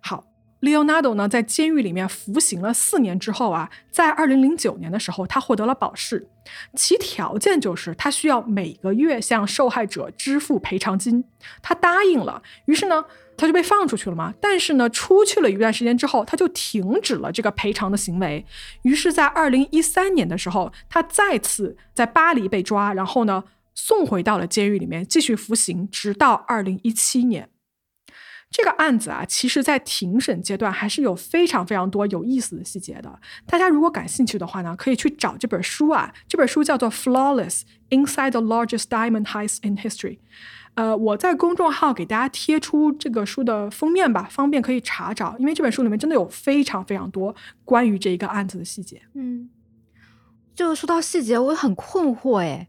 [0.00, 0.24] 好
[0.60, 6.28] ，Leonardo 呢，在监狱里面服刑了四年之后啊，在二零零九年的时候，他获得了保释，
[6.74, 11.24] 其条件就是他需要每个月向受害者支付赔偿金。
[11.62, 13.04] 他答应了，于是呢。
[13.36, 14.34] 他就被放出去了嘛？
[14.38, 18.44] 但是呢，出去了一段时间之后，他就停止了这个赔偿的行为。
[18.82, 23.42] 于是，在二零一三年的时候，他再次在巴黎被抓，然后呢，
[23.74, 27.48] 送回到了监狱里面继续服刑，直到二零一七年。
[28.50, 33.20] 这个案子啊，其实在庭审阶段还是有非常非常多有意思的细节的。
[33.46, 36.12] 大家如果感兴趣的话呢，可以去找这本书啊。
[36.26, 40.16] 这本书叫做《Flawless Inside the Largest Diamond Heist in History》。
[40.74, 45.36] 呃，我在公众号给大家贴出这个书的封面吧，方便可以查找。
[45.38, 47.34] 因为这本书里面真的有非常非常多
[47.64, 49.00] 关于这一个案子的细节。
[49.14, 49.48] 嗯，
[50.54, 52.68] 就说到细节，我很困惑哎，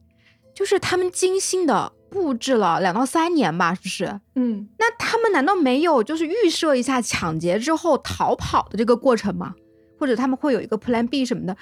[0.54, 4.20] 就是他们精心的布置了两到三年吧，是不是？
[4.36, 9.55] 嗯，那他们难道没有就是预设一下抢劫之后逃跑的这个过程吗？
[9.97, 11.57] 或者他们会有一个 Plan B 什么的？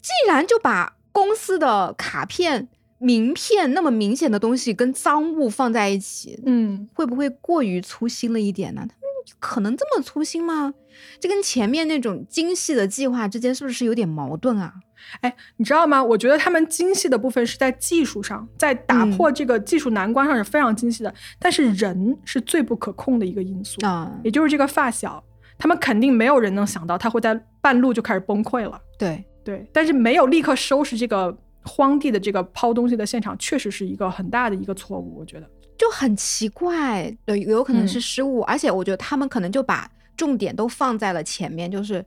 [0.00, 2.68] 既然就把公司的卡片。
[2.98, 8.80] 名片那么明显的东西跟赃物放在一起，嗯，会不会过于粗心了一点呢？
[8.80, 10.72] 他们可能这么粗心吗？
[11.20, 14.72] 这跟前面那种精细的计划之间是不是有点矛盾啊？
[15.20, 16.02] 哎，你知道吗？
[16.02, 25.22] 我觉得他们精细的部分是在技术上，在打破这个技术难关上是非常精细的，但是人是最不可控的一个因素啊，也就是这个发小，
[25.58, 28.80] 他们肯定没有人能想到他会在半路就开始崩溃了。
[28.98, 31.36] 对对，但是没有立刻收拾这个。
[31.66, 35.48] 荒地的这个抛东西的现场，确实是一个很大的一个错误，我觉得
[35.78, 42.04] 就很奇怪，对，有可能是失误，而且我觉得他们可能就把重点都放在了前面，就是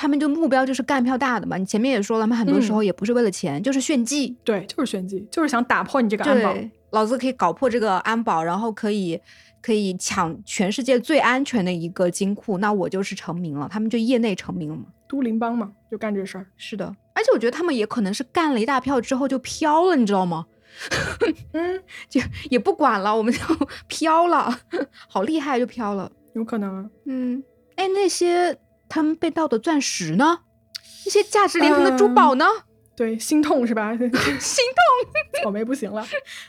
[0.00, 1.58] 他们就目标就是干票大的嘛。
[1.58, 6.56] 你前面也说了嘛，很多时候也不是为了钱，就是炫技，对，就是炫技，就是想打破你这个安保，
[6.92, 9.20] 老子可以搞破这个安保，然后可以
[9.60, 16.86] 可以抢全世界最安全的一个金库，那我就是成名了，他们就业内成名了嘛，都灵帮嘛，就干这事儿，是的。
[17.12, 20.46] 而且我觉得他们也可能是干了一大票之后就飘了，你知道吗？
[21.52, 23.40] 嗯， 就也不管了，我们就
[23.86, 24.58] 飘了，
[25.08, 26.10] 好厉害，就飘了。
[26.32, 26.90] 有可能啊。
[27.04, 27.42] 嗯，
[27.76, 28.56] 哎，那些
[28.90, 30.40] 他们被盗的钻石呢？
[31.06, 32.44] 那些价值连城的珠宝呢？
[32.94, 33.92] 对，心痛是吧？
[33.96, 36.06] 心痛，草莓不行了。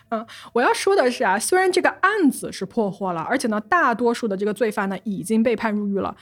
[0.09, 6.13] 嗯，我要说的是啊，虽然这个案子是破获了，而且呢，大多数的这个罪犯呢已经被判入狱了。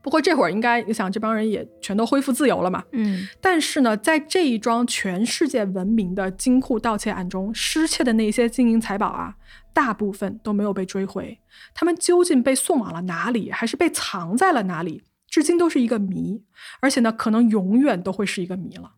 [0.00, 2.84] 不过这会儿应该，你想这帮人也全都恢复自由了嘛？
[2.92, 3.26] 嗯。
[3.40, 9.34] 但是呢，在这一桩全世界闻名的金库盗窃案中，失窃的那些金银财宝啊，
[9.72, 11.40] 大部分都没有被追回。
[11.74, 15.02] 他们究竟被送往了哪里，还是被藏在了哪里，
[15.32, 16.44] 至今都是一个谜。
[16.80, 18.92] 而且呢，可能永远都会是一个谜了。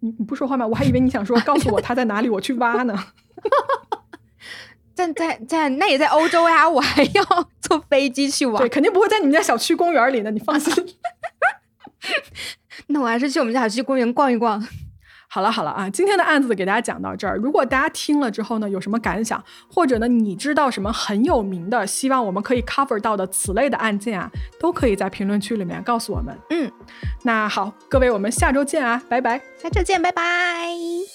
[0.00, 0.66] 你你不说话吗？
[0.66, 2.98] 我还以为你想说 告诉我他在哪里，我去挖呢。
[4.92, 7.22] 在在在，那也在欧洲呀，我还要
[7.60, 8.58] 坐飞机去玩。
[8.58, 10.74] 对，肯定不会在你们家小区公园里的，你放心。
[12.88, 14.66] 那我还是去我们家小区公园逛一逛。
[15.32, 17.36] 好了好了啊，今天的案子给大家讲到这儿。
[17.36, 24.28] 如果大家听了之后呢，有什么感想，或者呢你知道什么很有名的，希望我们可以 cover 到的此类的案件啊，
[24.58, 26.36] 都可以在评论区里面告诉我们。
[26.50, 26.70] 嗯，
[27.22, 29.40] 那好，各位，我们下周见啊，拜拜。
[29.56, 31.09] 下周见，拜拜。